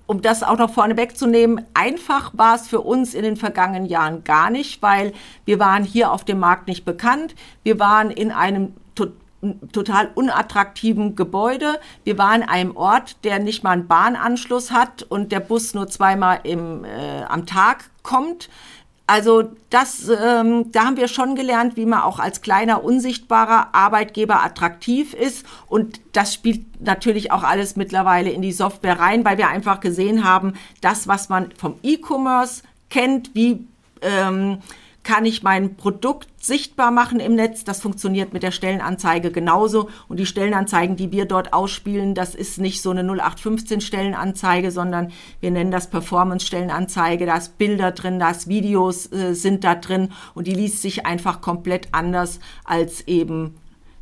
um 0.09 0.23
das 0.23 0.43
auch 0.43 0.57
noch 0.57 0.71
vorne 0.71 0.97
wegzunehmen, 0.97 1.67
einfach 1.75 2.33
war 2.35 2.55
es 2.55 2.67
für 2.67 2.81
uns 2.81 3.13
in 3.13 3.23
den 3.23 3.37
vergangenen 3.37 3.85
Jahren 3.85 4.25
gar 4.25 4.49
nicht, 4.49 4.81
weil 4.81 5.13
wir 5.45 5.59
waren 5.59 5.85
hier 5.85 6.11
auf 6.11 6.25
dem 6.25 6.41
Markt 6.41 6.67
nicht 6.67 6.87
bekannt. 6.87 7.35
Wir 7.63 7.79
waren 7.79 8.11
in 8.11 8.33
einem 8.33 8.73
to 8.95 9.09
total 9.71 10.11
unattraktiven 10.15 11.15
Gebäude. 11.15 11.79
Wir 12.05 12.17
waren 12.17 12.43
in 12.43 12.49
einem 12.49 12.77
Ort, 12.77 13.23
der 13.23 13.39
nicht 13.39 13.63
mal 13.63 13.73
einen 13.73 13.87
Bahnanschluss 13.87 14.73
hat 14.73 15.03
und 15.03 15.31
der 15.31 15.41
Bus 15.41 15.75
nur 15.75 15.89
zweimal 15.89 16.41
im, 16.43 16.85
äh, 16.85 17.23
am 17.29 17.45
Tag 17.45 17.91
kommt. 18.03 18.49
Also 19.09 19.45
das, 19.71 20.11
ähm, 20.11 20.71
da 20.71 20.85
haben 20.85 20.99
wir 20.99 21.09
schon 21.09 21.35
gelernt, 21.35 21.79
wie 21.79 21.87
man 21.87 22.03
auch 22.03 22.19
als 22.19 22.43
kleiner, 22.43 22.85
unsichtbarer 22.85 23.75
Arbeitgeber 23.75 24.45
attraktiv 24.45 25.15
ist. 25.15 25.47
Und 25.67 25.99
das 26.13 26.35
spielt 26.35 26.85
natürlich 26.85 27.33
auch 27.33 27.43
alles 27.43 27.75
mittlerweile 27.75 28.29
in 28.29 28.43
die 28.43 28.53
Software 28.53 29.01
rein, 29.01 29.25
weil 29.25 29.39
wir 29.39 29.49
einfach 29.49 29.81
gesehen 29.81 30.25
haben, 30.25 30.53
das, 30.83 31.09
was 31.09 31.31
man 31.31 31.53
vom 31.53 31.77
E-Commerce 31.83 32.63
kennt, 32.91 33.35
wie 33.35 33.67
ähm, 34.03 34.59
kann 35.09 35.25
ich 35.25 35.43
mein 35.43 35.75
Produkt 35.75 36.29
sichtbar 36.37 36.91
machen 36.91 37.19
im 37.19 37.35
Netz. 37.35 37.65
Das 37.65 37.81
funktioniert 37.81 38.35
mit 38.35 38.43
der 38.43 38.51
Stellenanzeige 38.51 39.31
genauso. 39.31 39.89
Und 40.07 40.21
die 40.21 40.27
Stellenanzeigen, 40.27 40.97
die 40.97 41.11
wir 41.13 41.25
dort 41.25 41.55
ausspielen, 41.55 42.15
das 42.15 42.35
ist 42.35 42.59
nicht 42.59 42.83
so 42.83 42.91
eine 42.91 43.01
0815 43.01 43.81
Stellenanzeige, 43.81 44.71
sondern 44.71 45.11
wir 45.41 45.51
nennen 45.51 45.71
das 45.71 45.89
Performance-Stellenanzeige. 45.89 47.25
Da 47.25 47.39
ist 47.39 47.57
Bilder 47.57 47.93
drin, 47.93 48.19
da 48.19 48.33
ist 48.33 48.49
Videos 48.49 49.11
äh, 49.11 49.33
sind 49.33 49.65
da 49.65 49.77
drin 49.77 50.11
und 50.35 50.47
die 50.47 50.53
liest 50.53 50.83
sich 50.83 51.07
einfach 51.07 51.41
komplett 51.41 51.89
anders 51.93 52.39
als 52.67 53.01
eben 53.09 53.55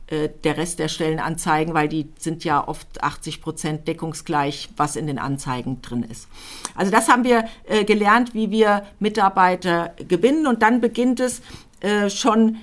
der 0.09 0.57
Rest 0.57 0.79
der 0.79 0.89
Stellenanzeigen, 0.89 1.75
weil 1.75 1.89
die 1.89 2.09
sind 2.19 2.45
ja 2.45 2.67
oft 2.67 3.03
80 3.03 3.41
Prozent 3.41 3.89
deckungsgleich, 3.89 4.69
was 4.77 4.95
in 4.95 5.09
den 5.09 5.19
Anzeigen 5.19 5.83
drin 5.83 6.05
ist. 6.05 6.29
Also 6.77 6.93
das 6.93 7.09
haben 7.09 7.25
wir 7.25 7.45
äh, 7.65 7.85
gelernt, 7.85 8.33
wie 8.33 8.51
wir 8.51 8.87
Mitarbeiter 9.01 9.95
gewinnen 10.07 10.47
und 10.47 10.63
dann 10.63 10.81
beginnt 10.81 11.19
es 11.19 11.43
äh, 11.81 12.09
schon 12.09 12.59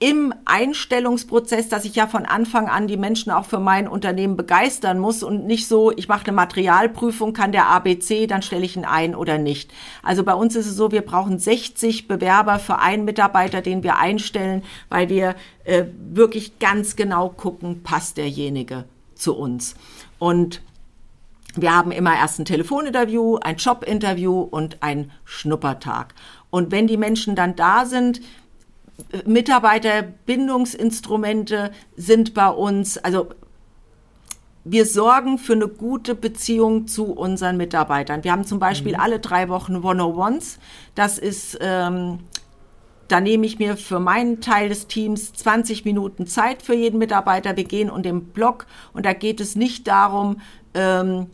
im 0.00 0.32
Einstellungsprozess, 0.44 1.68
dass 1.68 1.84
ich 1.84 1.96
ja 1.96 2.06
von 2.06 2.24
Anfang 2.24 2.68
an 2.68 2.86
die 2.86 2.96
Menschen 2.96 3.32
auch 3.32 3.46
für 3.46 3.58
mein 3.58 3.88
Unternehmen 3.88 4.36
begeistern 4.36 5.00
muss 5.00 5.24
und 5.24 5.44
nicht 5.44 5.66
so, 5.66 5.90
ich 5.90 6.06
mache 6.06 6.26
eine 6.26 6.36
Materialprüfung, 6.36 7.32
kann 7.32 7.50
der 7.50 7.66
ABC, 7.66 8.28
dann 8.28 8.42
stelle 8.42 8.64
ich 8.64 8.76
ihn 8.76 8.84
ein 8.84 9.16
oder 9.16 9.38
nicht. 9.38 9.72
Also 10.04 10.22
bei 10.22 10.34
uns 10.34 10.54
ist 10.54 10.68
es 10.68 10.76
so, 10.76 10.92
wir 10.92 11.02
brauchen 11.02 11.40
60 11.40 12.06
Bewerber 12.06 12.60
für 12.60 12.78
einen 12.78 13.04
Mitarbeiter, 13.04 13.60
den 13.60 13.82
wir 13.82 13.96
einstellen, 13.96 14.62
weil 14.88 15.08
wir 15.08 15.34
äh, 15.64 15.86
wirklich 16.10 16.60
ganz 16.60 16.94
genau 16.94 17.30
gucken, 17.30 17.82
passt 17.82 18.18
derjenige 18.18 18.84
zu 19.16 19.36
uns. 19.36 19.74
Und 20.20 20.62
wir 21.56 21.74
haben 21.74 21.90
immer 21.90 22.14
erst 22.14 22.38
ein 22.38 22.44
Telefoninterview, 22.44 23.38
ein 23.38 23.56
Jobinterview 23.56 24.42
und 24.42 24.80
ein 24.80 25.10
Schnuppertag. 25.24 26.14
Und 26.50 26.70
wenn 26.70 26.86
die 26.86 26.96
Menschen 26.96 27.34
dann 27.34 27.56
da 27.56 27.84
sind, 27.84 28.20
Mitarbeiterbindungsinstrumente 29.24 31.70
sind 31.96 32.34
bei 32.34 32.48
uns, 32.48 32.98
also 32.98 33.28
wir 34.64 34.86
sorgen 34.86 35.38
für 35.38 35.54
eine 35.54 35.68
gute 35.68 36.14
Beziehung 36.14 36.86
zu 36.88 37.12
unseren 37.12 37.56
Mitarbeitern. 37.56 38.22
Wir 38.24 38.32
haben 38.32 38.44
zum 38.44 38.58
Beispiel 38.58 38.92
mhm. 38.94 39.00
alle 39.00 39.18
drei 39.18 39.48
Wochen 39.48 39.76
One-on-Ones. 39.76 40.58
Das 40.94 41.16
ist, 41.18 41.56
ähm, 41.60 42.18
da 43.08 43.20
nehme 43.20 43.46
ich 43.46 43.58
mir 43.58 43.78
für 43.78 43.98
meinen 43.98 44.42
Teil 44.42 44.68
des 44.68 44.86
Teams 44.86 45.32
20 45.32 45.86
Minuten 45.86 46.26
Zeit 46.26 46.62
für 46.62 46.74
jeden 46.74 46.98
Mitarbeiter. 46.98 47.56
Wir 47.56 47.64
gehen 47.64 47.88
und 47.88 48.04
dem 48.04 48.26
Blog 48.26 48.66
und 48.92 49.06
da 49.06 49.14
geht 49.14 49.40
es 49.40 49.56
nicht 49.56 49.86
darum, 49.86 50.42
ähm, 50.74 51.28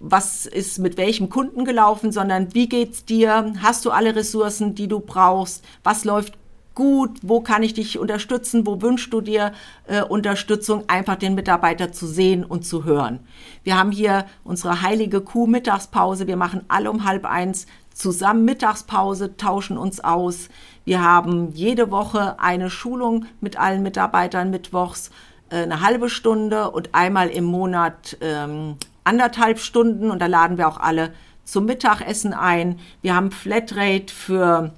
was 0.00 0.44
ist 0.44 0.80
mit 0.80 0.96
welchem 0.96 1.30
Kunden 1.30 1.64
gelaufen, 1.64 2.10
sondern 2.12 2.54
wie 2.54 2.68
geht's 2.68 3.04
dir? 3.04 3.52
Hast 3.62 3.84
du 3.84 3.90
alle 3.90 4.16
Ressourcen, 4.16 4.74
die 4.74 4.88
du 4.88 5.00
brauchst? 5.00 5.64
Was 5.82 6.04
läuft 6.04 6.34
gut? 6.74 7.18
Wo 7.22 7.40
kann 7.40 7.62
ich 7.62 7.74
dich 7.74 7.98
unterstützen? 7.98 8.66
Wo 8.66 8.82
wünschst 8.82 9.12
du 9.12 9.20
dir 9.20 9.52
äh, 9.86 10.02
Unterstützung? 10.02 10.84
Einfach 10.88 11.16
den 11.16 11.34
Mitarbeiter 11.34 11.92
zu 11.92 12.06
sehen 12.06 12.44
und 12.44 12.64
zu 12.66 12.84
hören. 12.84 13.20
Wir 13.62 13.78
haben 13.78 13.90
hier 13.90 14.26
unsere 14.42 14.82
heilige 14.82 15.20
Kuh 15.20 15.46
Mittagspause. 15.46 16.26
Wir 16.26 16.36
machen 16.36 16.64
alle 16.68 16.90
um 16.90 17.04
halb 17.04 17.24
eins 17.26 17.66
zusammen 17.94 18.44
Mittagspause, 18.44 19.36
tauschen 19.36 19.78
uns 19.78 20.02
aus. 20.02 20.48
Wir 20.84 21.02
haben 21.02 21.52
jede 21.52 21.90
Woche 21.90 22.38
eine 22.40 22.68
Schulung 22.68 23.26
mit 23.40 23.58
allen 23.58 23.82
Mitarbeitern 23.82 24.50
mittwochs, 24.50 25.10
äh, 25.50 25.62
eine 25.62 25.80
halbe 25.80 26.10
Stunde 26.10 26.70
und 26.70 26.94
einmal 26.94 27.28
im 27.28 27.44
Monat 27.44 28.18
ähm, 28.20 28.76
anderthalb 29.04 29.58
Stunden 29.58 30.10
und 30.10 30.20
da 30.20 30.26
laden 30.26 30.58
wir 30.58 30.68
auch 30.68 30.78
alle 30.78 31.12
zum 31.44 31.66
Mittagessen 31.66 32.32
ein. 32.32 32.80
Wir 33.02 33.14
haben 33.14 33.30
Flatrate 33.30 34.12
für 34.12 34.72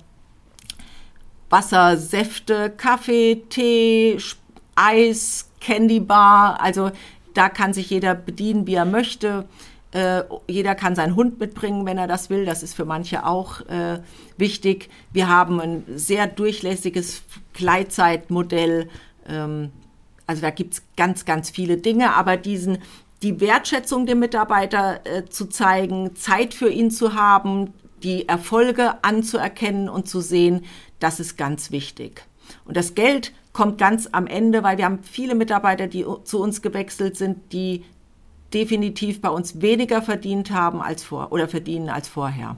Wasser, 1.57 1.97
Säfte, 1.97 2.69
Kaffee, 2.69 3.43
Tee, 3.49 4.19
Eis, 4.75 5.49
Candy 5.59 6.01
Bar. 6.01 6.61
Also 6.61 6.91
da 7.33 7.49
kann 7.49 7.73
sich 7.73 7.89
jeder 7.89 8.15
bedienen, 8.15 8.67
wie 8.67 8.75
er 8.75 8.85
möchte. 8.85 9.47
Äh, 9.93 10.25
jeder 10.49 10.75
kann 10.75 10.95
seinen 10.95 11.17
Hund 11.17 11.41
mitbringen, 11.41 11.87
wenn 11.87 11.97
er 11.97 12.09
das 12.09 12.29
will. 12.29 12.45
Das 12.45 12.63
ist 12.63 12.75
für 12.75 12.85
manche 12.85 13.25
auch 13.25 13.63
äh, 13.69 14.01
wichtig. 14.37 14.91
Wir 15.15 15.29
haben 15.29 15.59
ein 15.59 15.85
sehr 15.95 16.27
durchlässiges 16.27 17.23
Gleitzeitmodell. 17.55 18.91
Ähm, 19.27 19.71
also 20.27 20.43
da 20.43 20.51
gibt 20.51 20.75
es 20.75 20.83
ganz, 20.95 21.25
ganz 21.25 21.49
viele 21.49 21.79
Dinge, 21.79 22.15
aber 22.17 22.37
diesen 22.37 22.79
die 23.23 23.41
Wertschätzung 23.41 24.05
dem 24.05 24.19
Mitarbeiter 24.19 25.01
äh, 25.05 25.25
zu 25.25 25.47
zeigen, 25.47 26.15
Zeit 26.17 26.53
für 26.53 26.69
ihn 26.69 26.91
zu 26.91 27.15
haben, 27.15 27.73
die 28.03 28.29
Erfolge 28.29 29.03
anzuerkennen 29.03 29.89
und 29.89 30.09
zu 30.09 30.21
sehen, 30.21 30.65
das 30.99 31.21
ist 31.21 31.37
ganz 31.37 31.71
wichtig. 31.71 32.25
Und 32.65 32.77
das 32.77 32.95
Geld 32.95 33.33
kommt 33.53 33.79
ganz 33.79 34.09
am 34.13 34.27
Ende, 34.27 34.63
weil 34.63 34.79
wir 34.79 34.85
haben 34.85 35.03
viele 35.03 35.35
Mitarbeiter, 35.35 35.87
die 35.87 36.05
zu 36.25 36.41
uns 36.41 36.63
gewechselt 36.63 37.17
sind, 37.17 37.53
die 37.53 37.85
definitiv 38.53 39.21
bei 39.21 39.29
uns 39.29 39.61
weniger 39.61 40.03
verdient 40.03 40.51
haben 40.51 40.81
als 40.81 41.03
vor 41.03 41.33
oder 41.33 41.49
verdienen 41.49 41.89
als 41.89 42.09
vorher. 42.09 42.57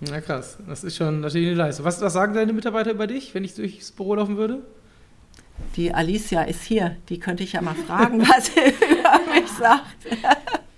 Na 0.00 0.20
krass, 0.20 0.58
das 0.68 0.84
ist 0.84 0.96
schon 0.96 1.20
natürlich 1.20 1.48
eine 1.48 1.56
Leistung. 1.56 1.84
Was, 1.84 2.00
was 2.00 2.12
sagen 2.12 2.34
deine 2.34 2.52
Mitarbeiter 2.52 2.90
über 2.90 3.06
dich, 3.06 3.34
wenn 3.34 3.44
ich 3.44 3.54
durchs 3.54 3.92
Büro 3.92 4.14
laufen 4.14 4.36
würde? 4.36 4.62
Die 5.76 5.94
Alicia 5.94 6.42
ist 6.42 6.62
hier, 6.62 6.96
die 7.08 7.18
könnte 7.18 7.42
ich 7.42 7.52
ja 7.52 7.62
mal 7.62 7.74
fragen, 7.74 8.20
was 8.28 8.46
sie 8.46 8.60
über 8.60 9.20
mich 9.32 9.50
sagt. 9.50 9.84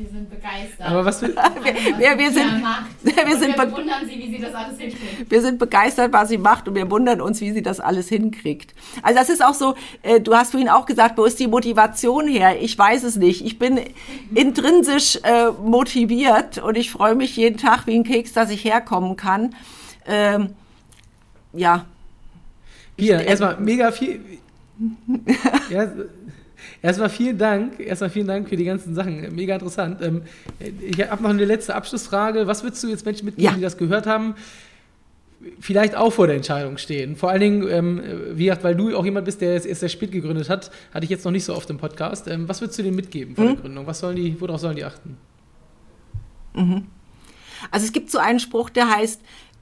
Wir 0.00 0.08
sind 0.08 0.30
begeistert. 0.30 0.86
Aber 0.86 1.04
was 1.04 1.20
wir, 1.20 1.28
wir, 1.98 2.18
wir, 2.18 2.30
sind, 2.32 2.64
wir, 3.02 3.36
sind 3.36 3.58
wir 3.58 3.70
wundern 3.70 4.06
sie, 4.06 4.18
wie 4.18 4.30
sie 4.30 4.40
das 4.40 4.54
alles 4.54 4.78
hinkriegt. 4.78 5.30
Wir 5.30 5.42
sind 5.42 5.58
begeistert, 5.58 6.10
was 6.14 6.30
sie 6.30 6.38
macht 6.38 6.68
und 6.68 6.74
wir 6.74 6.90
wundern 6.90 7.20
uns, 7.20 7.42
wie 7.42 7.52
sie 7.52 7.60
das 7.60 7.80
alles 7.80 8.08
hinkriegt. 8.08 8.74
Also 9.02 9.18
das 9.18 9.28
ist 9.28 9.44
auch 9.44 9.52
so, 9.52 9.74
äh, 10.02 10.18
du 10.18 10.34
hast 10.34 10.52
vorhin 10.52 10.70
auch 10.70 10.86
gesagt, 10.86 11.18
wo 11.18 11.26
ist 11.26 11.38
die 11.38 11.48
Motivation 11.48 12.26
her? 12.26 12.62
Ich 12.62 12.78
weiß 12.78 13.02
es 13.02 13.16
nicht. 13.16 13.44
Ich 13.44 13.58
bin 13.58 13.78
intrinsisch 14.34 15.16
äh, 15.22 15.50
motiviert 15.50 16.56
und 16.56 16.78
ich 16.78 16.90
freue 16.90 17.14
mich 17.14 17.36
jeden 17.36 17.58
Tag 17.58 17.86
wie 17.86 17.96
ein 17.96 18.04
Keks, 18.04 18.32
dass 18.32 18.48
ich 18.48 18.64
herkommen 18.64 19.16
kann. 19.16 19.54
Ähm, 20.06 20.54
ja, 21.52 21.84
hier, 22.96 23.20
erstmal 23.20 23.60
mega 23.60 23.92
viel. 23.92 24.20
ja, 25.70 25.88
erstmal 26.82 27.10
vielen 27.10 27.38
Dank. 27.38 27.80
Erstmal 27.80 28.10
vielen 28.10 28.26
Dank 28.26 28.48
für 28.48 28.56
die 28.56 28.64
ganzen 28.64 28.94
Sachen. 28.94 29.34
Mega 29.34 29.54
interessant. 29.54 30.00
Ähm, 30.02 30.22
ich 30.58 31.00
habe 31.08 31.22
noch 31.22 31.30
eine 31.30 31.44
letzte 31.44 31.74
Abschlussfrage. 31.74 32.46
Was 32.46 32.62
würdest 32.62 32.82
du 32.82 32.88
jetzt 32.88 33.04
Menschen 33.04 33.26
mitgeben, 33.26 33.50
ja. 33.50 33.56
die 33.56 33.62
das 33.62 33.76
gehört 33.76 34.06
haben? 34.06 34.34
Vielleicht 35.58 35.96
auch 35.96 36.12
vor 36.12 36.26
der 36.26 36.36
Entscheidung 36.36 36.76
stehen. 36.76 37.16
Vor 37.16 37.30
allen 37.30 37.40
Dingen, 37.40 37.68
ähm, 37.68 38.02
wie 38.32 38.44
gesagt, 38.44 38.62
weil 38.62 38.74
du 38.74 38.94
auch 38.94 39.04
jemand 39.04 39.24
bist, 39.24 39.40
der 39.40 39.54
jetzt 39.54 39.66
erst 39.66 39.80
sehr 39.80 39.88
spät 39.88 40.12
gegründet 40.12 40.50
hat, 40.50 40.70
hatte 40.92 41.04
ich 41.04 41.10
jetzt 41.10 41.24
noch 41.24 41.32
nicht 41.32 41.44
so 41.44 41.54
oft 41.54 41.70
im 41.70 41.78
Podcast. 41.78 42.28
Ähm, 42.28 42.46
was 42.48 42.60
würdest 42.60 42.78
du 42.78 42.82
denen 42.82 42.96
mitgeben 42.96 43.34
vor 43.34 43.44
mhm. 43.44 43.48
der 43.48 43.56
Gründung? 43.56 43.86
Was 43.86 44.00
sollen 44.00 44.16
die, 44.16 44.38
worauf 44.38 44.60
sollen 44.60 44.76
die 44.76 44.84
achten? 44.84 45.16
Mhm. 46.54 46.86
Also 47.70 47.86
es 47.86 47.92
gibt 47.92 48.10
so 48.10 48.18
einen 48.18 48.40
Spruch, 48.40 48.70
der 48.70 48.94
heißt, 48.94 49.20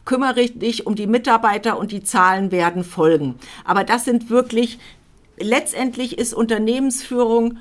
kümmere 0.09 0.49
dich 0.49 0.87
um 0.87 0.95
die 0.95 1.07
Mitarbeiter 1.07 1.79
und 1.79 1.93
die 1.93 2.03
Zahlen 2.03 2.51
werden 2.51 2.83
folgen. 2.83 3.35
Aber 3.65 3.85
das 3.85 4.07
sind 4.07 4.31
wirklich, 4.31 4.79
letztendlich 5.41 6.19
ist 6.19 6.35
Unternehmensführung 6.35 7.59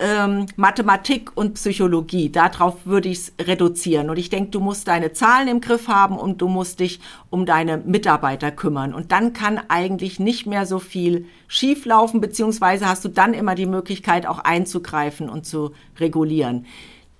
ähm, 0.00 0.46
Mathematik 0.56 1.30
und 1.36 1.54
Psychologie. 1.54 2.30
Darauf 2.30 2.86
würde 2.86 3.10
ich 3.10 3.18
es 3.18 3.32
reduzieren. 3.40 4.10
Und 4.10 4.18
ich 4.18 4.30
denke, 4.30 4.50
du 4.50 4.60
musst 4.60 4.88
deine 4.88 5.12
Zahlen 5.12 5.46
im 5.46 5.60
Griff 5.60 5.88
haben 5.88 6.18
und 6.18 6.40
du 6.40 6.48
musst 6.48 6.80
dich 6.80 7.00
um 7.28 7.44
deine 7.46 7.76
Mitarbeiter 7.76 8.50
kümmern. 8.50 8.94
Und 8.94 9.12
dann 9.12 9.32
kann 9.34 9.60
eigentlich 9.68 10.18
nicht 10.18 10.46
mehr 10.46 10.64
so 10.66 10.78
viel 10.78 11.26
schieflaufen, 11.48 12.20
beziehungsweise 12.20 12.88
hast 12.88 13.04
du 13.04 13.08
dann 13.08 13.34
immer 13.34 13.54
die 13.54 13.66
Möglichkeit, 13.66 14.26
auch 14.26 14.38
einzugreifen 14.38 15.28
und 15.28 15.44
zu 15.44 15.72
regulieren. 15.98 16.66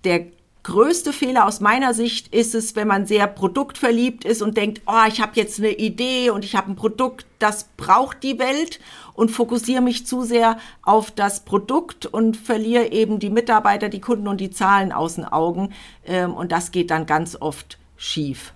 Der 0.04 0.26
größte 0.62 1.12
Fehler 1.12 1.46
aus 1.46 1.60
meiner 1.60 1.94
Sicht 1.94 2.34
ist 2.34 2.54
es, 2.54 2.76
wenn 2.76 2.88
man 2.88 3.06
sehr 3.06 3.26
produktverliebt 3.26 4.24
ist 4.24 4.42
und 4.42 4.56
denkt, 4.56 4.82
oh, 4.86 5.06
ich 5.08 5.20
habe 5.20 5.32
jetzt 5.34 5.58
eine 5.58 5.72
Idee 5.72 6.30
und 6.30 6.44
ich 6.44 6.54
habe 6.54 6.70
ein 6.70 6.76
Produkt, 6.76 7.26
das 7.38 7.64
braucht 7.76 8.22
die 8.22 8.38
Welt 8.38 8.80
und 9.20 9.30
fokussiere 9.30 9.82
mich 9.82 10.06
zu 10.06 10.22
sehr 10.22 10.56
auf 10.80 11.10
das 11.10 11.44
Produkt 11.44 12.06
und 12.06 12.38
verliere 12.38 12.90
eben 12.90 13.18
die 13.18 13.28
Mitarbeiter, 13.28 13.90
die 13.90 14.00
Kunden 14.00 14.26
und 14.26 14.40
die 14.40 14.50
Zahlen 14.50 14.92
aus 14.92 15.16
den 15.16 15.26
Augen. 15.26 15.74
Ähm, 16.06 16.32
und 16.32 16.52
das 16.52 16.70
geht 16.70 16.90
dann 16.90 17.04
ganz 17.04 17.36
oft 17.38 17.76
schief. 17.98 18.54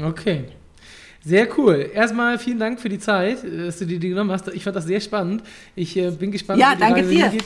Okay. 0.00 0.44
Sehr 1.24 1.48
cool. 1.58 1.90
Erstmal 1.92 2.38
vielen 2.38 2.60
Dank 2.60 2.78
für 2.78 2.88
die 2.88 3.00
Zeit, 3.00 3.38
dass 3.42 3.80
du 3.80 3.86
dir 3.86 3.98
die 3.98 4.10
genommen 4.10 4.30
hast. 4.30 4.46
Ich 4.54 4.62
fand 4.62 4.76
das 4.76 4.84
sehr 4.84 5.00
spannend. 5.00 5.42
Ich 5.74 5.96
äh, 5.96 6.12
bin 6.12 6.30
gespannt, 6.30 6.60
ja, 6.60 6.76
danke 6.78 7.02
dir. 7.02 7.30
Hingeht 7.30 7.44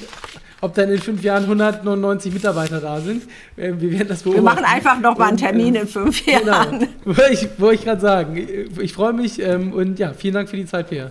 ob 0.61 0.75
dann 0.75 0.91
in 0.91 0.99
fünf 0.99 1.23
Jahren 1.23 1.45
199 1.45 2.33
Mitarbeiter 2.33 2.81
da 2.81 3.01
sind. 3.01 3.25
Äh, 3.57 3.73
wir 3.79 3.93
werden 3.93 4.09
das 4.09 4.23
beobachten. 4.23 4.45
Wir 4.45 4.51
machen 4.51 4.65
einfach 4.65 5.01
noch 5.01 5.17
mal 5.19 5.29
einen 5.29 5.37
Termin 5.37 5.75
und, 5.75 5.83
in 5.83 5.89
fünf 5.89 6.25
genau. 6.25 6.47
Jahren. 6.47 6.79
Genau, 6.81 6.91
wollte 7.05 7.33
ich, 7.33 7.49
ich 7.81 7.85
gerade 7.85 8.01
sagen. 8.01 8.37
Ich 8.81 8.93
freue 8.93 9.13
mich 9.15 9.41
ähm, 9.41 9.73
und 9.73 9.99
ja, 9.99 10.13
vielen 10.13 10.35
Dank 10.35 10.49
für 10.49 10.57
die 10.57 10.67
Zeit, 10.67 10.89
Peer. 10.89 11.11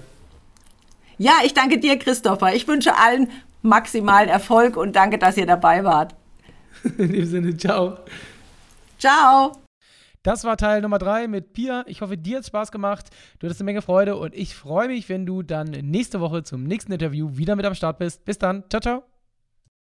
Ja, 1.17 1.34
ich 1.43 1.54
danke 1.54 1.80
dir, 1.80 1.97
Christopher. 1.97 2.56
Ich 2.56 2.67
wünsche 2.67 2.97
allen 2.97 3.30
maximalen 3.62 4.30
Erfolg 4.30 4.78
und 4.78 4.95
danke, 4.95 5.17
dass 5.17 5.38
ihr 5.38 5.45
dabei 5.45 5.84
wart. 5.84 6.15
In 6.97 7.12
dem 7.12 7.26
Sinne, 7.26 7.58
ciao. 7.58 7.97
Ciao. 8.99 9.54
Das 10.23 10.45
war 10.45 10.56
Teil 10.56 10.82
Nummer 10.82 10.99
3 10.99 11.28
mit 11.28 11.52
Pia. 11.52 11.84
Ich 11.88 12.02
hoffe, 12.02 12.17
dir 12.17 12.38
hat 12.38 12.45
Spaß 12.45 12.71
gemacht. 12.71 13.10
Du 13.39 13.45
hattest 13.45 13.60
eine 13.60 13.65
Menge 13.65 13.82
Freude 13.82 14.15
und 14.15 14.34
ich 14.34 14.56
freue 14.56 14.88
mich, 14.88 15.10
wenn 15.10 15.26
du 15.26 15.43
dann 15.43 15.71
nächste 15.71 16.21
Woche 16.21 16.43
zum 16.43 16.63
nächsten 16.63 16.93
Interview 16.93 17.36
wieder 17.36 17.58
mit 17.58 17.65
am 17.65 17.76
Start 17.76 17.97
bist. 17.97 18.23
Bis 18.23 18.38
dann. 18.38 18.63
Ciao, 18.69 18.80
ciao. 18.80 19.12